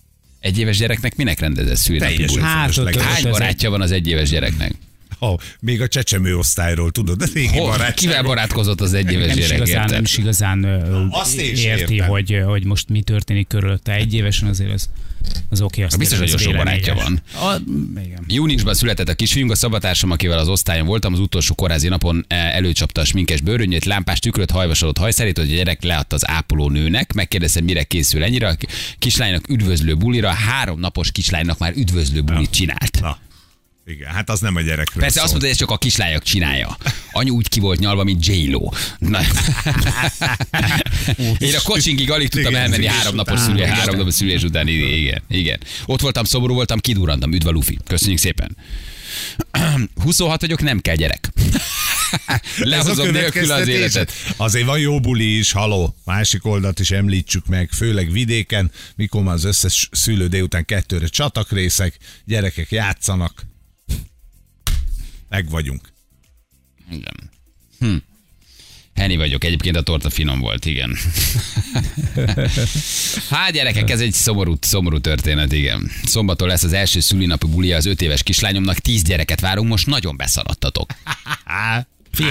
Egy 0.40 0.58
éves 0.58 0.76
gyereknek 0.76 1.16
minek 1.16 1.40
rendezett 1.40 1.76
szülinapi 1.76 2.24
bulit? 2.24 2.44
Hát, 2.44 2.98
Hány 2.98 3.30
barátja 3.30 3.70
van 3.70 3.80
az 3.80 3.90
egyéves 3.90 4.28
gyereknek? 4.28 4.72
Ha, 5.18 5.38
még 5.60 5.80
a 5.82 5.88
csecsemő 5.88 6.36
osztályról 6.36 6.90
tudod, 6.90 7.18
de 7.18 7.26
régi 7.34 7.58
barátság. 7.58 7.94
kivel 7.94 8.22
barátkozott 8.22 8.80
az 8.80 8.92
egyéves 8.94 9.26
nem 9.28 9.38
is 9.38 9.48
gyerek? 9.48 9.56
igazán, 9.56 9.88
nem 9.90 10.02
is 10.02 10.18
igazán 10.18 10.64
Azt 11.10 11.36
érti, 11.36 11.94
értem. 11.94 12.08
hogy, 12.08 12.42
hogy 12.46 12.64
most 12.64 12.88
mi 12.88 13.02
történik 13.02 13.46
körülötte. 13.46 13.92
Egy 13.92 14.14
évesen 14.14 14.48
azért 14.48 14.72
az, 14.72 14.88
az 15.48 15.60
oké. 15.60 15.82
azt 15.82 15.98
Biztos, 15.98 16.18
értem, 16.18 16.32
hogy 16.32 16.42
sok 16.42 16.56
barátja 16.56 16.94
véleményes. 16.94 17.20
A, 17.34 17.56
igen. 18.04 18.24
Júniusban 18.26 18.74
született 18.74 19.08
a 19.08 19.14
kisfiunk, 19.14 19.50
a 19.50 19.54
szabatársam, 19.56 20.10
akivel 20.10 20.38
az 20.38 20.48
osztályon 20.48 20.86
voltam, 20.86 21.12
az 21.12 21.18
utolsó 21.18 21.54
korázi 21.54 21.88
napon 21.88 22.24
eh, 22.28 22.54
előcsapta 22.54 23.00
a 23.00 23.04
sminkes 23.04 23.40
bőrönyét, 23.40 23.84
lámpás 23.84 24.18
tükröt, 24.18 24.50
hajvasalott 24.50 24.98
hajszerét, 24.98 25.38
hogy 25.38 25.50
a 25.52 25.54
gyerek 25.54 25.82
leadta 25.82 26.14
az 26.16 26.28
ápoló 26.28 26.68
nőnek, 26.70 27.12
megkérdezte, 27.12 27.60
mire 27.60 27.82
készül 27.82 28.22
ennyire. 28.24 28.48
A 28.48 28.56
kislánynak 28.98 29.48
üdvözlő 29.48 29.94
bulira, 29.94 30.28
három 30.28 30.80
napos 30.80 31.12
kislánynak 31.12 31.58
már 31.58 31.72
üdvözlő 31.76 32.20
bulit 32.20 32.50
csinált. 32.50 32.98
Na, 33.00 33.18
igen, 33.88 34.12
hát 34.12 34.30
az 34.30 34.40
nem 34.40 34.56
a 34.56 34.60
gyerekről 34.60 35.02
Persze 35.02 35.14
szól. 35.14 35.22
azt 35.22 35.30
mondta, 35.30 35.48
hogy 35.48 35.50
ez 35.50 35.56
csak 35.56 35.70
a 35.70 35.78
kislányok 35.78 36.22
csinálja. 36.22 36.76
Anyu 37.12 37.34
úgy 37.34 37.48
ki 37.48 37.60
volt 37.60 37.78
nyalva, 37.78 38.04
mint 38.04 38.26
J-Lo. 38.26 38.68
Én 41.38 41.54
a 41.54 41.60
kocsingig 41.64 42.10
alig 42.10 42.28
tudtam 42.28 42.50
Igen, 42.50 42.62
elmenni 42.62 42.82
szülés 42.82 42.96
három 42.96 43.14
napos, 43.14 43.32
után. 43.32 43.44
szülé, 43.46 43.62
Igen. 43.62 43.74
három 43.74 43.96
napos 43.96 44.14
szülés 44.14 44.42
után. 44.42 44.68
Igen, 44.68 45.22
igen. 45.28 45.60
Ott 45.86 46.00
voltam, 46.00 46.24
szomorú 46.24 46.54
voltam, 46.54 46.78
kidurrantam. 46.78 47.32
Üdv 47.32 47.46
a 47.46 47.50
Lufi. 47.50 47.78
Köszönjük 47.86 48.18
szépen. 48.18 48.56
26 50.04 50.40
vagyok, 50.40 50.62
nem 50.62 50.80
kell 50.80 50.94
gyerek. 50.94 51.32
Lehozom 52.58 53.10
nélkül 53.10 53.52
az 53.52 53.68
életet. 53.68 54.12
Azért 54.36 54.66
van 54.66 54.78
jó 54.78 55.00
buli 55.00 55.38
is, 55.38 55.52
haló. 55.52 55.96
Másik 56.04 56.46
oldalt 56.46 56.80
is 56.80 56.90
említsük 56.90 57.46
meg, 57.46 57.70
főleg 57.70 58.12
vidéken, 58.12 58.70
mikor 58.96 59.22
már 59.22 59.34
az 59.34 59.44
összes 59.44 59.88
szülő 59.92 60.26
délután 60.26 60.64
kettőre 60.64 61.06
csatakrészek, 61.06 61.96
gyerekek 62.24 62.70
játszanak. 62.70 63.46
Meg 65.28 65.50
vagyunk. 65.50 65.92
Igen. 66.90 67.30
Hm. 67.78 67.96
Henny 68.94 69.16
vagyok, 69.16 69.44
egyébként 69.44 69.76
a 69.76 69.82
torta 69.82 70.10
finom 70.10 70.40
volt, 70.40 70.64
igen. 70.64 70.96
Hát 73.30 73.52
gyerekek, 73.52 73.90
ez 73.90 74.00
egy 74.00 74.12
szomorú, 74.12 74.56
szomorú 74.60 74.98
történet, 75.00 75.52
igen. 75.52 75.90
Szombaton 76.04 76.48
lesz 76.48 76.62
az 76.62 76.72
első 76.72 77.00
szülinapi 77.00 77.46
bulia 77.46 77.76
az 77.76 77.86
öt 77.86 78.02
éves 78.02 78.22
kislányomnak, 78.22 78.78
tíz 78.78 79.02
gyereket 79.02 79.40
várunk, 79.40 79.68
most 79.68 79.86
nagyon 79.86 80.16
beszaladtatok. 80.16 80.90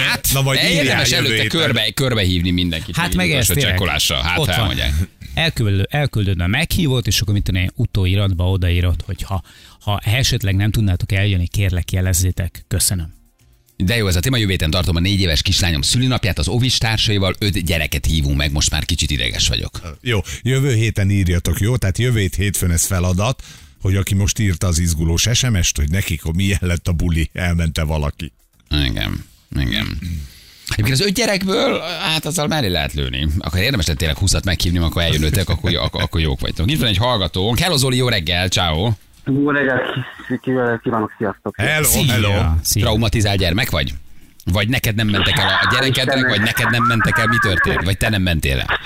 Hát, 0.08 0.28
Na, 0.32 0.42
majd 0.42 0.60
érdemes 0.62 1.10
előtte 1.10 1.46
körbe, 1.46 1.90
körbe 1.90 2.22
hívni 2.22 2.50
mindenkit. 2.50 2.96
Hát 2.96 3.14
meg 3.14 3.30
ez 3.30 3.50
a 3.50 3.54
tényleg. 3.54 3.70
csekkolással, 3.72 4.22
hát 4.22 4.38
Ott 4.38 4.54
van. 4.54 4.76
Elküldöd, 5.38 5.86
elküldöd 5.90 6.40
a 6.40 6.46
meghívót, 6.46 7.06
és 7.06 7.20
akkor 7.20 7.34
mit 7.34 7.42
tudom 7.42 7.62
én, 7.62 7.70
utóiratba 7.74 8.50
odaírod, 8.50 9.02
hogy 9.04 9.22
ha, 9.22 9.42
ha 9.80 10.00
esetleg 10.04 10.56
nem 10.56 10.70
tudnátok 10.70 11.12
eljönni, 11.12 11.46
kérlek 11.46 11.92
jelezzétek. 11.92 12.64
Köszönöm. 12.68 13.14
De 13.76 13.96
jó, 13.96 14.06
ez 14.06 14.16
a 14.16 14.20
téma 14.20 14.36
jövő 14.36 14.50
héten 14.50 14.70
tartom 14.70 14.96
a 14.96 15.00
négy 15.00 15.20
éves 15.20 15.42
kislányom 15.42 15.82
szülinapját, 15.82 16.38
az 16.38 16.48
ovis 16.48 16.78
társaival 16.78 17.34
öt 17.38 17.64
gyereket 17.64 18.06
hívunk 18.06 18.36
meg, 18.36 18.52
most 18.52 18.70
már 18.70 18.84
kicsit 18.84 19.10
ideges 19.10 19.48
vagyok. 19.48 19.98
Jó, 20.00 20.20
jövő 20.42 20.74
héten 20.74 21.10
írjatok, 21.10 21.60
jó? 21.60 21.76
Tehát 21.76 21.98
jövő 21.98 22.18
hét 22.18 22.34
hétfőn 22.34 22.70
ez 22.70 22.84
feladat, 22.84 23.42
hogy 23.80 23.96
aki 23.96 24.14
most 24.14 24.38
írta 24.38 24.66
az 24.66 24.78
izgulós 24.78 25.28
SMS-t, 25.32 25.76
hogy 25.76 25.90
nekik 25.90 26.22
hogy 26.22 26.34
milyen 26.34 26.60
lett 26.62 26.88
a 26.88 26.92
buli, 26.92 27.30
elmente 27.32 27.82
valaki. 27.82 28.32
Igen. 28.70 29.24
Egyébként 30.78 31.00
az 31.00 31.06
öt 31.06 31.14
gyerekből, 31.14 31.80
hát 31.80 32.24
azzal 32.24 32.46
mellé 32.46 32.66
lehet 32.66 32.92
lőni. 32.92 33.26
Akkor 33.38 33.60
érdemes 33.60 33.86
lett 33.86 33.96
tényleg 33.96 34.16
20 34.16 34.44
meghívni, 34.44 34.78
akkor 34.78 35.02
eljönöttek, 35.02 35.48
akkor, 35.48 35.70
akkor, 35.74 36.02
akkor 36.02 36.20
jók 36.20 36.40
vagytok. 36.40 36.70
Itt 36.70 36.78
van 36.78 36.88
egy 36.88 36.96
hallgató. 36.96 37.54
Hello 37.60 37.76
Zoli, 37.76 37.96
jó 37.96 38.08
reggel, 38.08 38.48
ciao. 38.48 38.90
Jó 39.24 39.50
reggelt 39.50 39.82
kívánok, 40.82 41.12
sziasztok! 41.18 41.56
Hello, 41.56 41.84
Szia. 41.84 42.12
hello. 42.12 42.32
Szia. 42.62 42.82
Traumatizált 42.82 43.38
gyermek 43.38 43.70
vagy? 43.70 43.92
Vagy 44.52 44.68
neked 44.68 44.94
nem 44.94 45.08
mentek 45.08 45.38
el 45.38 45.48
a 45.48 45.74
gyerekednek, 45.74 46.28
vagy 46.28 46.40
neked 46.40 46.70
nem 46.70 46.82
mentek 46.82 47.18
el, 47.18 47.26
mi 47.26 47.36
történt? 47.42 47.84
Vagy 47.84 47.96
te 47.96 48.08
nem 48.08 48.22
mentél 48.22 48.58
el? 48.58 48.78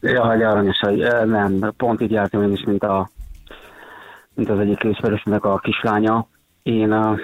Jaj, 0.00 0.44
aranyos, 0.44 0.78
hogy 0.78 1.00
eh, 1.00 1.24
nem, 1.24 1.72
pont 1.76 2.00
így 2.00 2.10
jártam 2.10 2.42
én 2.42 2.52
is, 2.52 2.62
mint, 2.66 2.82
a, 2.82 3.10
mint 4.34 4.50
az 4.50 4.58
egyik 4.58 4.84
ismerősnek 4.90 5.44
a 5.44 5.58
kislánya. 5.58 6.28
Én 6.62 6.92
uh, 6.92 7.18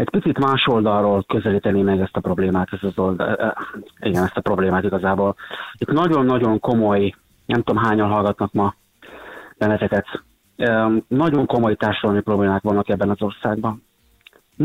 egy 0.00 0.10
picit 0.10 0.38
más 0.38 0.66
oldalról 0.66 1.24
közelíteni 1.28 1.82
meg 1.82 2.00
ezt 2.00 2.16
a 2.16 2.20
problémát, 2.20 2.68
ez 2.72 2.78
az 2.82 2.98
oldal, 2.98 3.54
igen, 4.00 4.22
ezt 4.22 4.36
a 4.36 4.40
problémát 4.40 4.84
igazából. 4.84 5.34
Itt 5.78 5.92
nagyon-nagyon 5.92 6.60
komoly, 6.60 7.14
nem 7.46 7.62
tudom 7.62 7.82
hányan 7.82 8.08
hallgatnak 8.08 8.52
ma 8.52 8.74
benneteket, 9.58 10.06
nagyon 11.08 11.46
komoly 11.46 11.74
társadalmi 11.74 12.20
problémák 12.20 12.62
vannak 12.62 12.88
ebben 12.88 13.10
az 13.10 13.22
országban. 13.22 13.82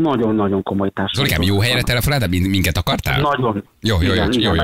Nagyon-nagyon 0.02 0.62
komoly 0.62 0.90
társadalmi 0.90 1.30
Zolikám, 1.30 1.54
jó 1.54 1.60
helyre 1.62 1.82
telefonál, 1.82 2.18
de 2.18 2.26
min- 2.26 2.48
minket 2.48 2.76
akartál? 2.76 3.20
Nagyon. 3.20 3.62
Jó, 3.80 3.96
jó, 4.02 4.06
jó, 4.08 4.12
igen, 4.12 4.40
jó, 4.40 4.54
jó. 4.54 4.62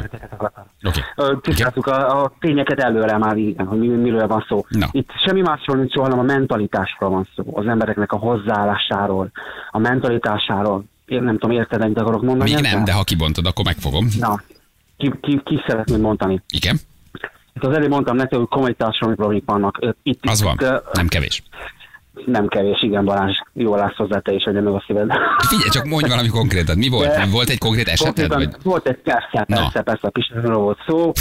Oké. 0.83 1.01
Ö, 1.17 1.35
Tisztáztuk 1.41 1.87
a, 1.87 2.23
a 2.23 2.33
tényeket 2.41 2.81
előre 2.81 3.19
már 3.19 3.37
igen, 3.37 3.67
hogy 3.67 3.79
mi, 3.79 3.87
miről 3.87 4.27
van 4.27 4.45
szó. 4.49 4.65
Na. 4.69 4.89
Itt 4.91 5.11
semmi 5.27 5.41
másról 5.41 5.77
nincs 5.77 5.93
szó, 5.93 6.03
hanem 6.03 6.19
a 6.19 6.23
mentalitásról 6.23 7.11
van 7.11 7.29
szó. 7.37 7.45
Az 7.53 7.67
embereknek 7.67 8.13
a 8.13 8.17
hozzáállásáról, 8.17 9.31
a 9.71 9.79
mentalitásáról. 9.79 10.85
Én 11.07 11.23
nem 11.23 11.39
tudom, 11.39 11.57
érted, 11.57 11.83
amit 11.83 11.99
akarok 11.99 12.23
mondani? 12.23 12.51
Még 12.51 12.59
ezzel? 12.65 12.75
nem, 12.75 12.85
de 12.85 12.93
ha 12.93 13.05
kibontod, 13.05 13.47
akkor 13.47 13.65
megfogom. 13.65 14.07
Na, 14.19 14.43
ki, 14.97 15.13
ki, 15.21 15.41
ki 15.45 15.63
szeretném 15.67 16.01
mondani? 16.01 16.43
Igen, 16.51 16.77
Itt 17.55 17.65
az 17.65 17.75
előbb 17.77 17.91
mondtam 17.91 18.17
neked, 18.17 18.39
hogy 18.39 18.49
komoly 18.49 18.73
társadalmi 18.75 19.15
problémák 19.17 19.45
vannak. 19.47 19.79
Itt, 20.03 20.21
az 20.27 20.43
van. 20.43 20.57
Itt, 20.61 20.93
Nem 20.93 21.09
kevés. 21.09 21.43
Nem 22.27 22.49
kevés, 22.49 22.83
igen, 22.83 23.05
Balázs. 23.05 23.37
Jól 23.53 23.77
látsz 23.79 23.97
hozzá 23.97 24.19
te 24.19 24.33
is, 24.33 24.45
hogy 24.45 24.55
meg 24.55 24.67
a 24.67 24.85
szíved. 24.87 25.11
Figyelj, 25.49 25.69
csak 25.71 25.85
mondj 25.85 26.09
valami 26.09 26.29
konkrétat. 26.29 26.77
Mi 26.77 26.89
volt? 26.89 27.09
De- 27.09 27.27
Volt 27.31 27.49
egy 27.49 27.59
konkrét 27.59 27.89
eseted? 27.89 28.29
Vagy? 28.29 28.49
Volt 28.63 28.89
egy 28.89 28.97
persze, 28.97 29.45
Na. 29.47 29.57
persze, 29.57 29.83
persze, 29.83 30.07
a 30.07 30.11
kisről 30.11 30.57
volt 30.57 30.79
szó. 30.87 31.13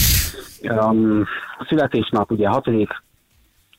Um, 0.62 1.24
a 1.58 1.66
születésnap 1.70 2.32
ugye 2.32 2.48
hatodik, 2.48 2.90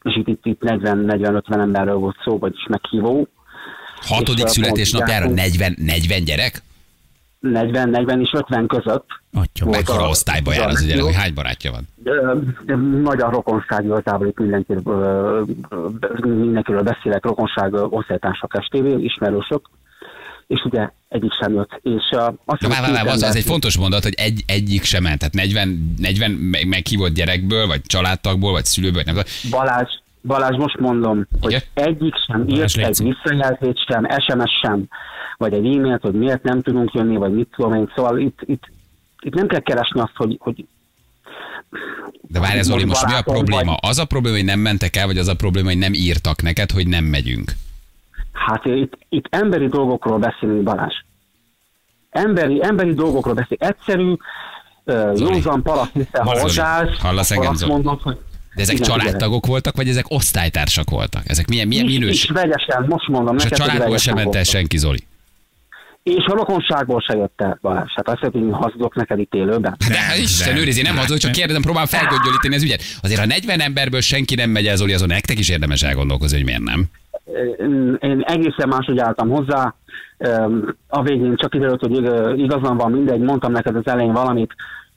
és 0.03 0.17
itt, 0.17 0.29
itt, 0.29 0.47
itt 0.47 0.61
40-40-50 0.65 1.61
emberről 1.61 1.97
volt 1.97 2.17
szó, 2.25 2.39
vagyis 2.39 2.67
meghívó. 2.69 3.29
Hatodik 4.01 4.45
és, 4.45 4.51
születésnapjára 4.51 5.25
pont 5.25 5.37
40, 5.37 5.75
40 5.79 6.25
gyerek? 6.25 6.63
40-40 7.43 8.21
és 8.21 8.31
50 8.33 8.67
között. 8.67 9.07
Atya. 9.33 9.67
Mekkora 9.67 10.05
a- 10.05 10.09
osztályba 10.09 10.53
jár 10.53 10.69
az 10.69 10.93
hogy 11.01 11.15
hány 11.15 11.35
barátja 11.35 11.71
van? 11.71 11.89
Nagy 13.03 13.21
a 13.21 13.31
rokonság 13.31 13.85
igazából, 13.85 14.27
itt 14.27 14.39
mindenkiről, 14.39 15.47
mindenkiről 16.25 16.83
beszélek, 16.83 17.25
rokonság, 17.25 17.75
osztálytársak 17.75 18.55
estévé, 18.59 19.03
ismerősök, 19.03 19.69
és 20.47 20.63
ugye 20.65 20.89
egyik 21.09 21.33
sem 21.41 21.55
jött. 21.55 21.81
És 21.83 22.03
uh, 22.11 22.35
azt 22.45 22.67
vár, 22.67 22.93
vár, 22.93 23.07
az, 23.07 23.23
az 23.23 23.37
egy 23.37 23.45
fontos 23.45 23.77
mondat, 23.77 24.03
hogy 24.03 24.15
egy, 24.17 24.45
egyik 24.47 24.85
sem 24.85 25.03
ment. 25.03 25.19
Tehát 25.19 25.35
40, 25.35 25.95
40 25.99 26.31
me- 26.31 26.65
meghívott 26.65 27.13
gyerekből, 27.13 27.67
vagy 27.67 27.81
családtagból, 27.83 28.53
vagy 28.53 28.65
szülőből, 28.65 29.03
nem. 29.07 29.17
Balázs, 29.51 29.91
Balázs, 30.23 30.57
most 30.57 30.79
mondom, 30.79 31.27
hogy 31.41 31.51
Igen? 31.51 31.63
egyik 31.75 32.15
sem 32.27 32.47
Balázs, 32.47 32.77
írt 32.77 32.87
egy 32.87 33.03
visszajelzést 33.03 33.87
sem, 33.89 34.07
SMS 34.19 34.51
sem, 34.63 34.85
vagy 35.37 35.53
egy 35.53 35.77
e-mailt, 35.77 36.03
hogy 36.03 36.15
miért 36.15 36.43
nem 36.43 36.63
tudunk 36.63 36.93
jönni, 36.93 37.17
vagy 37.17 37.33
mit 37.33 37.49
tudom 37.57 37.75
én. 37.75 37.93
Szóval 37.95 38.19
itt, 38.19 38.39
itt, 38.45 38.71
itt 39.23 39.35
nem 39.35 39.47
kell 39.47 39.61
keresni 39.61 40.01
azt, 40.01 40.17
hogy, 40.17 40.37
hogy 40.41 40.65
De 42.21 42.41
várj, 42.41 42.61
Zoli, 42.61 42.85
most 42.85 43.07
mi 43.07 43.13
a 43.13 43.23
probléma? 43.23 43.75
Az 43.75 43.99
a 43.99 44.05
probléma, 44.05 44.37
hogy 44.37 44.45
nem 44.45 44.61
mentek 44.61 44.97
el, 44.97 45.07
vagy 45.07 45.19
az 45.19 45.29
a 45.29 45.35
probléma, 45.37 45.69
hogy 45.69 45.79
nem 45.79 45.95
írtak 45.95 46.43
neked, 46.43 46.71
hogy 46.71 46.87
nem 46.89 47.05
megyünk? 47.05 47.53
hát 48.47 48.65
itt, 48.65 48.99
itt 49.09 49.27
emberi 49.31 49.67
dolgokról 49.67 50.19
beszélünk, 50.19 50.63
Balázs. 50.63 50.95
Emberi, 52.11 52.61
emberi 52.63 52.95
dolgokról 52.95 53.35
beszélünk. 53.35 53.63
Egyszerű, 53.63 54.15
Zoli. 55.15 55.35
józan 55.35 55.63
paraszt 55.63 55.93
hisze, 55.93 56.23
ha 56.23 56.41
hozzáállsz, 56.41 56.99
hallasz 56.99 57.31
engem, 57.31 57.55
Zoli? 57.55 57.73
mondod, 57.73 58.01
hogy 58.03 58.19
De 58.55 58.63
ezek 58.63 58.75
igen, 58.75 58.89
családtagok 58.89 59.47
voltak, 59.47 59.77
vagy 59.77 59.89
ezek 59.89 60.05
osztálytársak 60.09 60.91
voltak? 60.91 61.23
Ezek 61.29 61.49
milyen, 61.49 61.69
milyen 61.69 61.85
Is, 61.85 61.93
is 61.93 61.99
minőség? 61.99 62.33
vegyesen, 62.33 62.85
most 62.89 63.09
mondom 63.09 63.37
És 63.37 63.45
a 63.45 63.49
családból 63.49 63.97
sem 63.97 64.15
ment 64.15 64.35
el 64.35 64.45
senki, 64.45 64.77
Zoli. 64.79 65.07
És 66.03 66.25
a 66.25 66.35
rokonságból 66.35 67.01
se 67.01 67.17
jött 67.17 67.41
el, 67.41 67.59
Balázs. 67.61 67.93
Hát 67.95 68.09
azt 68.09 68.23
mondja, 68.23 68.57
hogy 68.57 68.65
hazudok 68.65 68.95
neked 68.95 69.19
itt 69.19 69.35
élőben. 69.35 69.77
De 69.89 69.99
hát 69.99 70.19
Isten 70.19 70.57
őriz, 70.57 70.77
én 70.77 70.83
nem 70.83 70.97
hazudok, 70.97 71.19
csak 71.19 71.33
kérdezem, 71.33 71.63
próbálom 71.63 71.89
felgöngyölíteni 71.89 72.55
az 72.55 72.63
ügyet. 72.63 72.83
Azért, 73.03 73.21
ha 73.21 73.27
40 73.27 73.61
emberből 73.61 74.01
senki 74.01 74.35
nem 74.35 74.51
megy 74.51 74.67
el, 74.67 74.77
Zoli, 74.77 74.93
azon 74.93 75.09
nektek 75.09 75.39
is 75.39 75.49
érdemes 75.49 75.83
elgondolkozni, 75.83 76.37
hogy 76.37 76.47
miért 76.47 76.63
nem. 76.63 76.85
Én 78.01 78.23
egészen 78.27 78.69
máshogy 78.69 78.99
álltam 78.99 79.29
hozzá. 79.29 79.75
A 80.89 81.03
végén 81.03 81.37
csak 81.37 81.51
kiderült, 81.51 81.81
hogy 81.81 81.93
ig- 81.93 82.45
igazam 82.45 82.77
van, 82.77 82.91
mindegy, 82.93 83.21
mondtam 83.21 83.53
neked 83.53 83.77
az 83.77 83.87
elején 83.87 84.13
valamit, 84.13 84.55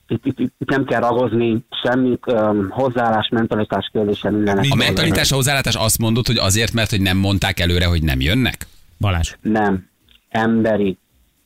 itt, 0.07 0.25
itt, 0.25 0.39
itt 0.39 0.69
nem 0.69 0.85
kell 0.85 0.99
ragozni 0.99 1.65
semmit, 1.83 2.23
öm, 2.27 2.69
hozzáállás, 2.69 3.29
mentalitás 3.31 3.89
kérdése 3.91 4.29
mindenek. 4.29 4.65
A 4.69 4.75
mentalitás, 4.75 5.31
a 5.31 5.35
hozzáállás 5.35 5.75
azt 5.75 5.97
mondod, 5.97 6.27
hogy 6.27 6.37
azért, 6.37 6.73
mert 6.73 6.89
hogy 6.89 7.01
nem 7.01 7.17
mondták 7.17 7.59
előre, 7.59 7.85
hogy 7.85 8.03
nem 8.03 8.21
jönnek? 8.21 8.67
Balázs. 8.99 9.35
Nem. 9.41 9.93
Emberi 10.35 10.97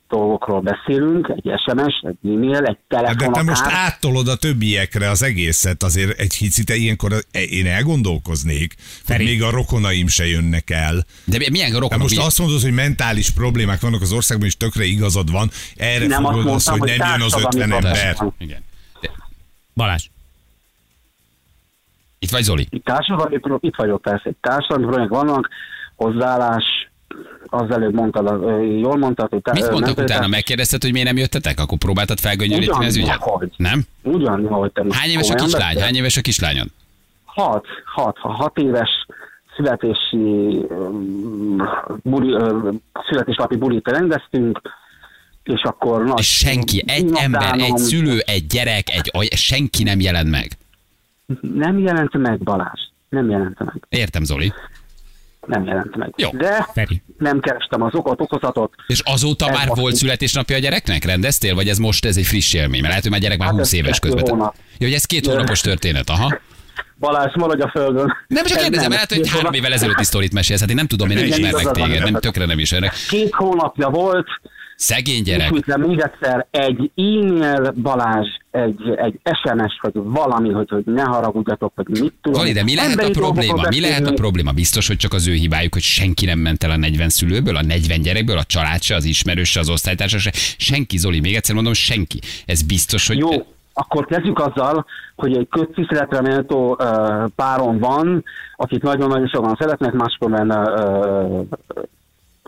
dolgokról 0.10 0.62
beszélünk, 0.62 1.28
egy 1.36 1.52
SMS, 1.65 2.04
egy 2.08 2.32
e-mail, 2.32 2.56
egy 2.56 2.78
De 2.88 2.95
telefon 2.97 3.34
te 3.34 3.41
most 3.43 3.62
áttolod 3.65 4.28
a 4.28 4.36
többiekre 4.36 5.10
az 5.10 5.23
egészet, 5.23 5.84
azért 5.84 6.19
egy 6.19 6.34
hicit 6.34 6.69
ilyenkor 6.69 7.13
én 7.49 7.67
elgondolkoznék, 7.67 8.75
Feri. 8.80 9.23
hogy 9.23 9.32
még 9.32 9.43
a 9.43 9.49
rokonaim 9.49 10.08
se 10.08 10.28
jönnek 10.28 10.69
el. 10.69 11.06
De 11.25 11.38
milyen 11.52 11.71
De 11.71 11.78
rokonok? 11.80 12.02
most 12.02 12.10
milyen- 12.13 12.28
azt 12.28 12.39
mondod, 12.39 12.62
hogy 12.62 12.73
mentális 12.73 13.30
problémák 13.32 13.82
vannak 13.82 14.02
az 14.02 14.12
országban, 14.12 14.47
és 14.47 14.58
tökre 14.58 14.84
igazad 14.84 15.32
van. 15.32 15.49
Erre 15.75 16.08
Nem 16.08 16.25
azt 16.25 16.36
fogod 16.38 16.54
azt, 16.54 16.67
mondtam, 16.69 16.80
hogy 16.80 16.89
hogy 16.89 16.99
nem 16.99 17.10
jön 17.12 17.21
az 17.21 17.32
társadalmi 17.32 17.62
50 17.63 17.69
problémák 17.69 18.17
ember. 18.19 18.34
Igen. 18.38 18.63
De- 19.02 19.12
Balázs. 19.73 20.06
Itt 22.19 22.30
vagy 22.30 22.43
Zoli. 22.43 22.67
Itt 22.69 22.84
társadalmi, 22.84 23.36
itt 23.60 23.75
vagyok 23.75 24.02
persze, 24.02 24.32
társadalmi 24.41 24.84
problémák 24.84 25.10
vannak, 25.10 25.49
hozzáállás, 25.95 26.63
az 27.49 27.71
előbb 27.71 27.93
mondtad, 27.93 28.25
jól 28.79 28.97
mondtad, 28.97 29.29
hogy 29.29 29.41
tá- 29.41 29.53
Mit 29.53 29.63
mondtak 29.63 29.79
mentalitás- 29.85 30.15
utána? 30.17 30.27
Megkérdezted, 30.27 30.81
hogy 30.81 30.91
miért 30.91 31.07
nem 31.07 31.17
jöttetek? 31.17 31.59
Akkor 31.59 31.77
próbáltad 31.77 32.19
felgöngyölíteni 32.19 32.85
az 32.85 32.95
ügyet? 32.95 33.15
hogy. 33.19 33.51
Nem? 33.57 33.81
Ugyan, 34.03 34.45
ahogy 34.45 34.71
te 34.71 34.85
Hány 34.89 35.09
éves 35.09 35.29
a 35.29 35.35
kislány? 35.35 35.62
beszélsz. 35.62 35.83
Hány 35.83 35.95
éves 35.95 36.17
a 36.17 36.21
kislányod? 36.21 36.67
Hat, 37.25 37.65
hat, 37.85 38.17
ha 38.17 38.29
hat 38.29 38.57
éves 38.57 38.89
születési 39.55 40.57
buli, 42.03 42.38
születésnapi 43.09 43.55
bulit 43.55 43.88
rendeztünk, 43.88 44.62
és 45.43 45.62
akkor 45.63 46.03
nagy 46.03 46.19
És 46.19 46.38
senki, 46.38 46.83
egy 46.88 47.03
ember, 47.03 47.21
egy 47.23 47.29
napdánom 47.29 47.75
szülő, 47.77 48.19
egy 48.25 48.47
gyerek, 48.47 48.89
egy 48.89 49.09
aj- 49.13 49.33
senki 49.35 49.83
nem 49.83 49.99
jelent 49.99 50.29
meg. 50.29 50.51
Nem 51.53 51.79
jelent 51.79 52.17
meg 52.17 52.38
Balázs. 52.39 52.81
Nem 53.09 53.29
jelent 53.29 53.59
meg. 53.59 53.73
Értem, 53.89 54.23
Zoli. 54.23 54.53
Nem 55.49 55.63
jelent 55.65 55.95
meg. 55.95 56.13
Jó. 56.17 56.29
De 56.29 56.67
Feri. 56.73 57.01
nem 57.17 57.39
kerestem 57.39 57.81
az 57.81 57.95
okot, 57.95 58.21
okozatot. 58.21 58.73
És 58.88 59.01
azóta 59.05 59.49
Ez 59.49 59.55
már 59.55 59.67
volt 59.67 59.93
így. 59.93 59.99
születésnapja 59.99 60.55
a 60.55 60.59
gyereknek? 60.59 61.05
Rendeztél? 61.05 61.55
Vagy 61.55 61.67
ez 61.67 61.77
most 61.77 62.05
ez 62.05 62.17
egy 62.17 62.25
friss 62.25 62.53
élmény? 62.53 62.71
Mert 62.79 62.88
lehet, 62.88 63.01
hogy 63.01 63.12
már 63.12 63.19
gyerek 63.21 63.38
már 63.38 63.47
Hát 63.47 63.57
20 63.57 63.67
ez 63.67 63.73
éves 63.73 63.99
közben. 63.99 64.23
hónap. 64.29 64.55
Jó, 64.77 64.85
hogy 64.88 64.95
ez 64.95 65.05
két 65.05 65.25
De- 65.25 65.31
hónapos 65.31 65.62
történet, 65.62 66.09
aha. 66.09 66.39
Balázs, 66.99 67.33
maradj 67.35 67.62
a 67.62 67.69
földön. 67.69 68.13
Nem, 68.27 68.45
csak 68.45 68.57
Ez 68.57 68.63
kérdezem, 68.63 68.91
lehet, 68.91 69.13
hogy 69.13 69.29
három 69.29 69.53
évvel 69.53 69.73
ezelőtti 69.73 70.03
sztorit 70.03 70.33
mesélsz. 70.33 70.59
Hát 70.59 70.69
én 70.69 70.75
nem 70.75 70.88
tudom, 70.88 71.09
én 71.09 71.27
nem 71.39 71.51
van. 71.63 71.73
téged, 71.73 72.03
nem, 72.03 72.13
tökre 72.21 72.45
nem 72.45 72.59
ismernek. 72.59 72.93
Két 73.09 73.33
hónapja 73.33 73.89
volt, 73.89 74.27
Szegény 74.81 75.23
gyerek. 75.23 75.45
Ismétlem 75.45 75.81
még 75.81 75.99
egyszer, 75.99 76.47
egy 76.51 76.91
e-mail 76.95 77.71
Balázs, 77.71 78.27
egy, 78.51 78.81
egy 78.95 79.19
SMS, 79.23 79.79
vagy 79.81 79.91
valami, 79.93 80.51
hogy, 80.51 80.69
hogy 80.69 80.83
ne 80.85 81.03
haragudjatok, 81.03 81.71
hogy 81.75 81.87
mit 81.87 82.13
tudom. 82.21 82.39
Zoli, 82.39 82.51
de 82.51 82.63
mi 82.63 82.75
lehet 82.75 82.99
a 82.99 83.09
probléma? 83.09 83.61
Mi 83.69 83.81
lehet 83.81 84.07
a 84.07 84.13
probléma? 84.13 84.51
Biztos, 84.51 84.87
hogy 84.87 84.97
csak 84.97 85.13
az 85.13 85.27
ő 85.27 85.33
hibájuk, 85.33 85.73
hogy 85.73 85.81
senki 85.81 86.25
nem 86.25 86.39
ment 86.39 86.63
el 86.63 86.71
a 86.71 86.77
40 86.77 87.09
szülőből, 87.09 87.55
a 87.55 87.61
40 87.61 88.01
gyerekből, 88.01 88.37
a 88.37 88.43
család 88.43 88.81
se, 88.81 88.95
az 88.95 89.05
ismerős 89.05 89.51
se, 89.51 89.59
az 89.59 89.69
osztálytársa 89.69 90.17
se. 90.17 90.31
Senki, 90.57 90.97
Zoli, 90.97 91.19
még 91.19 91.35
egyszer 91.35 91.55
mondom, 91.55 91.73
senki. 91.73 92.19
Ez 92.45 92.61
biztos, 92.61 93.07
hogy... 93.07 93.17
Jó, 93.17 93.29
akkor 93.73 94.05
kezdjük 94.05 94.39
azzal, 94.39 94.85
hogy 95.15 95.37
egy 95.37 95.47
köztiszteletre 95.49 96.21
méltó 96.21 96.77
uh, 96.79 97.29
páron 97.35 97.79
van, 97.79 98.23
akit 98.55 98.81
nagyon-nagyon 98.81 99.27
sokan 99.27 99.55
szeretnek, 99.59 99.93
máskor 99.93 100.31
uh, 100.31 101.47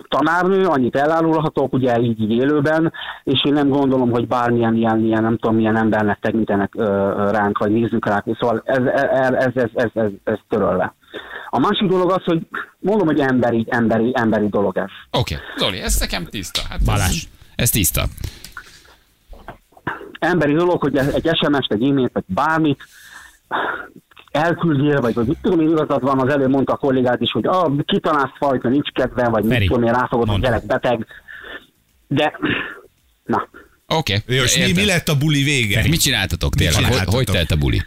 tanárnő, 0.07 0.65
annyit 0.65 0.95
elárulhatok, 0.95 1.73
ugye 1.73 1.99
így, 1.99 2.21
így 2.21 2.31
élőben, 2.31 2.93
és 3.23 3.43
én 3.45 3.53
nem 3.53 3.69
gondolom, 3.69 4.11
hogy 4.11 4.27
bármilyen 4.27 4.75
ilyen, 4.75 5.05
ilyen 5.05 5.23
nem 5.23 5.37
tudom, 5.37 5.55
milyen 5.55 5.77
embernek 5.77 6.19
tekintenek 6.19 6.73
ránk, 7.31 7.57
vagy 7.57 7.71
nézzük 7.71 8.05
ránk, 8.05 8.37
szóval 8.39 8.61
ez, 8.65 8.83
ez, 8.85 9.33
ez, 9.33 9.51
ez, 9.55 9.69
ez, 9.73 9.89
ez, 9.93 10.09
ez 10.23 10.37
törölve. 10.49 10.93
A 11.49 11.59
másik 11.59 11.89
dolog 11.89 12.11
az, 12.11 12.23
hogy 12.23 12.47
mondom, 12.79 13.07
hogy 13.07 13.19
emberi, 13.19 13.65
emberi, 13.69 14.11
emberi 14.15 14.47
dolog 14.47 14.77
ez. 14.77 15.19
Oké, 15.19 15.35
okay. 15.35 15.45
Zoli, 15.57 15.79
ez 15.79 15.99
nekem 15.99 16.25
tiszta. 16.25 16.61
Hát 16.69 16.83
Balázs. 16.85 17.15
Ez, 17.15 17.27
Ez 17.55 17.69
tiszta. 17.69 18.03
emberi 20.19 20.53
dolog, 20.53 20.81
hogy 20.81 20.97
egy 20.97 21.29
SMS-t, 21.33 21.71
egy 21.71 21.83
e-mailt, 21.83 22.13
vagy 22.13 22.23
bármit 22.27 22.83
elküldjél, 24.31 25.01
vagy, 25.01 25.13
vagy 25.13 25.27
mit 25.27 25.37
tudom 25.41 25.59
én, 25.59 25.69
igazad 25.69 26.01
van, 26.01 26.19
az 26.19 26.33
előbb 26.33 26.49
mondta 26.49 26.73
a 26.73 26.77
kollégát 26.77 27.21
is, 27.21 27.31
hogy 27.31 27.45
ah, 27.45 27.71
kitalálsz 27.85 28.37
fajta, 28.37 28.69
nincs 28.69 28.89
kedve, 28.89 29.29
vagy 29.29 29.45
Feri, 29.47 29.59
mit 29.59 29.67
tudom 29.67 29.83
én, 29.83 29.93
ráfogod, 29.93 30.29
hogy 30.29 30.41
gyerek 30.41 30.65
beteg. 30.65 31.05
De, 32.07 32.39
na, 33.23 33.47
Oké. 33.87 34.17
Jó, 34.27 34.43
és 34.43 34.57
mi, 34.57 34.71
mi 34.73 34.85
lett 34.85 35.07
a 35.07 35.17
buli 35.17 35.43
vége? 35.43 35.87
Mit 35.89 36.01
csináltatok 36.01 36.55
tényleg? 36.55 36.75
Hogy, 36.75 36.83
csináltatok? 36.83 37.15
hogy 37.15 37.25
telt 37.25 37.51
a 37.51 37.55
buli? 37.55 37.81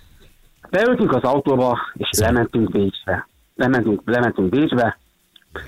beültünk 0.75 1.15
az 1.15 1.23
autóba, 1.23 1.79
és 1.95 2.09
lementünk 2.19 2.71
Bécsbe. 2.71 3.29
Lementünk, 3.57 4.03
lementünk 4.05 4.49
Bécsbe, 4.49 4.99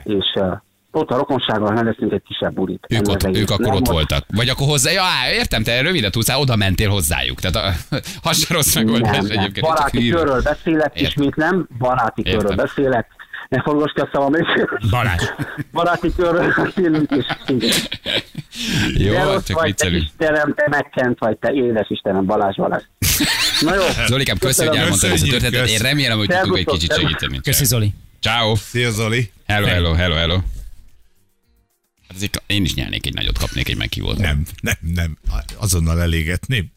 és 0.05 0.33
uh, 0.35 0.57
ott 0.97 1.11
a 1.11 1.17
rokonsággal 1.17 1.75
rendeztünk 1.75 2.13
egy 2.13 2.23
kisebb 2.29 2.55
bulit. 2.55 2.87
Ők, 2.89 3.09
ott, 3.09 3.25
ők 3.37 3.51
akkor 3.51 3.65
Nem 3.67 3.75
ott 3.75 3.87
volt- 3.87 3.91
voltak. 4.09 4.25
Vagy 4.35 4.49
akkor 4.49 4.67
hozzá, 4.67 4.91
ja, 4.91 5.03
értem, 5.33 5.63
te 5.63 5.81
rövidet 5.81 6.13
tudsz, 6.13 6.31
á, 6.31 6.37
oda 6.37 6.57
mentél 6.57 6.89
hozzájuk. 6.89 7.41
Tehát 7.41 7.77
a, 8.23 8.33
se 8.33 8.55
rossz 8.55 8.75
megoldás 8.75 9.17
Nem, 9.17 9.27
nem. 9.27 9.39
egyébként. 9.39 9.67
Baráti 9.67 10.09
körről 10.09 10.43
beszélek, 10.43 10.91
Értem. 10.95 11.05
ismét 11.11 11.37
nem, 11.37 11.69
baráti 11.79 12.23
Értem. 12.25 12.39
körről 12.41 12.57
beszélek. 12.57 13.07
Ne 13.49 13.63
forgass 13.63 13.93
ki 13.93 14.01
a 14.01 14.09
szavam, 14.13 14.35
és 14.35 14.47
Balázs. 14.91 15.23
baráti 15.73 16.13
körről 16.17 16.53
beszélünk, 16.57 17.11
és 17.11 17.25
Jó, 18.97 19.13
de 19.13 19.19
csak 19.47 19.61
vagy, 19.61 19.75
te 19.75 19.89
viccelünk. 19.89 20.03
Istenem, 20.03 20.55
te 20.55 20.67
megkent 20.71 21.19
vagy, 21.19 21.37
te 21.37 21.53
édes 21.53 21.87
Istenem, 21.91 22.25
Balázs 22.25 22.57
Balázs. 22.57 22.83
Na 23.61 23.75
jó. 23.75 23.83
Zolikám, 24.07 24.39
köszönjük, 24.39 24.73
hogy 24.75 24.83
elmondtad 24.83 25.11
ezt 25.11 25.23
a 25.23 25.27
történetet. 25.27 25.69
Én 25.69 25.79
remélem, 25.79 26.19
hogy 26.19 26.29
tudunk 26.29 26.59
egy 26.59 26.65
kicsit 26.67 26.93
segíteni. 26.95 27.41
Köszi 27.41 27.65
Zoli. 27.65 27.95
Ciao. 28.21 28.55
Szia 28.55 28.91
Zoli. 28.91 29.31
Hello, 29.47 29.67
hello, 29.67 29.93
hello, 29.93 30.15
hello. 30.15 30.37
Hát 32.09 32.43
én 32.47 32.65
is 32.65 32.75
nyelnék 32.75 33.07
egy 33.07 33.15
nagyot, 33.15 33.39
kapnék 33.39 33.69
egy 33.69 33.77
meghívót. 33.77 34.19
Nem, 34.19 34.43
nem, 34.61 34.77
nem. 34.81 35.19
Azonnal 35.57 36.01
elégetném. 36.01 36.71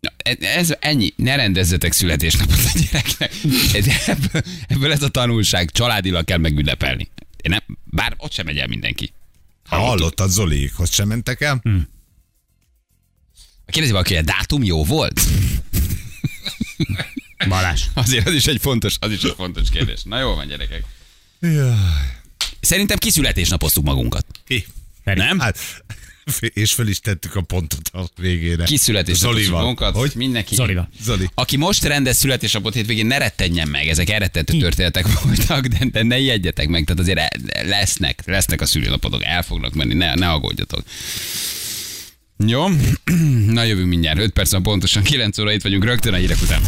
Na, 0.00 0.12
e- 0.16 0.36
Ez 0.40 0.74
ennyi, 0.80 1.12
ne 1.16 1.36
rendezzetek 1.36 1.92
születésnapot 1.92 2.58
a 2.74 2.78
gyereknek. 2.78 3.32
Ez- 3.74 4.08
Ebből, 4.08 4.42
ebből 4.68 4.92
ez 4.92 5.02
a 5.02 5.08
tanulság, 5.08 5.70
családilag 5.70 6.24
kell 6.24 6.38
megünnepelni. 6.38 7.10
Én 7.42 7.50
nem, 7.50 7.78
bár 7.84 8.14
ott 8.16 8.32
sem 8.32 8.44
megy 8.46 8.58
el 8.58 8.66
mindenki. 8.66 9.12
Hallottad 9.64 10.30
Zoliékhoz 10.30 10.92
sem 10.92 11.08
mentek 11.08 11.40
el? 11.40 11.58
Hm. 11.62 11.76
Kérdezi 13.66 13.92
valaki, 13.92 14.14
hogy 14.14 14.22
a 14.22 14.26
dátum 14.36 14.62
jó 14.64 14.84
volt? 14.84 15.20
Balázs. 17.48 17.82
Azért 17.94 18.26
az 18.26 18.34
is 18.34 18.46
egy 18.46 18.60
fontos, 18.60 18.96
az 19.00 19.12
is 19.12 19.22
egy 19.22 19.34
fontos 19.36 19.70
kérdés. 19.70 20.02
Na 20.02 20.18
jó 20.20 20.34
van, 20.34 20.46
gyerekek. 20.46 20.84
Jaj. 21.40 21.74
Szerintem 22.66 22.98
kiszületésnapoztuk 22.98 23.84
magunkat. 23.84 24.26
Ki? 24.46 24.66
Nem? 25.04 25.38
Hát, 25.38 25.58
és 26.40 26.72
fel 26.72 26.88
is 26.88 27.00
tettük 27.00 27.34
a 27.34 27.40
pontot 27.40 27.90
a 27.92 28.04
végére. 28.20 28.64
Kiszületésnapoztuk 28.64 29.42
Zolival. 29.42 29.60
magunkat. 29.60 29.94
Hogy? 29.94 30.12
Mindenki. 30.14 30.54
Zolival. 30.54 30.88
Zoli. 31.02 31.30
Aki 31.34 31.56
most 31.56 31.84
rendez 31.84 32.16
születésnapot 32.16 32.74
hétvégén, 32.74 33.06
ne 33.06 33.18
rettenjen 33.18 33.68
meg, 33.68 33.88
ezek 33.88 34.10
elrettentő 34.10 34.58
történetek 34.58 35.20
voltak, 35.22 35.66
de, 35.66 35.84
de 35.92 36.02
ne 36.02 36.18
ijedjetek 36.18 36.68
meg, 36.68 36.84
tehát 36.84 37.00
azért 37.00 37.36
lesznek, 37.66 38.22
lesznek 38.24 38.60
a 38.60 38.66
szülőnapotok, 38.66 39.24
el 39.24 39.42
fognak 39.42 39.74
menni, 39.74 39.94
ne, 39.94 40.14
ne 40.14 40.30
aggódjatok. 40.30 40.82
Jó, 42.46 42.66
na 43.56 43.62
jövünk 43.62 43.88
mindjárt, 43.88 44.18
5 44.18 44.30
perc 44.30 44.50
van 44.50 44.62
pontosan, 44.62 45.02
9 45.02 45.38
óra 45.38 45.52
itt 45.52 45.62
vagyunk 45.62 45.84
rögtön 45.84 46.12
a 46.12 46.16
hírek 46.16 46.42
után. 46.42 46.62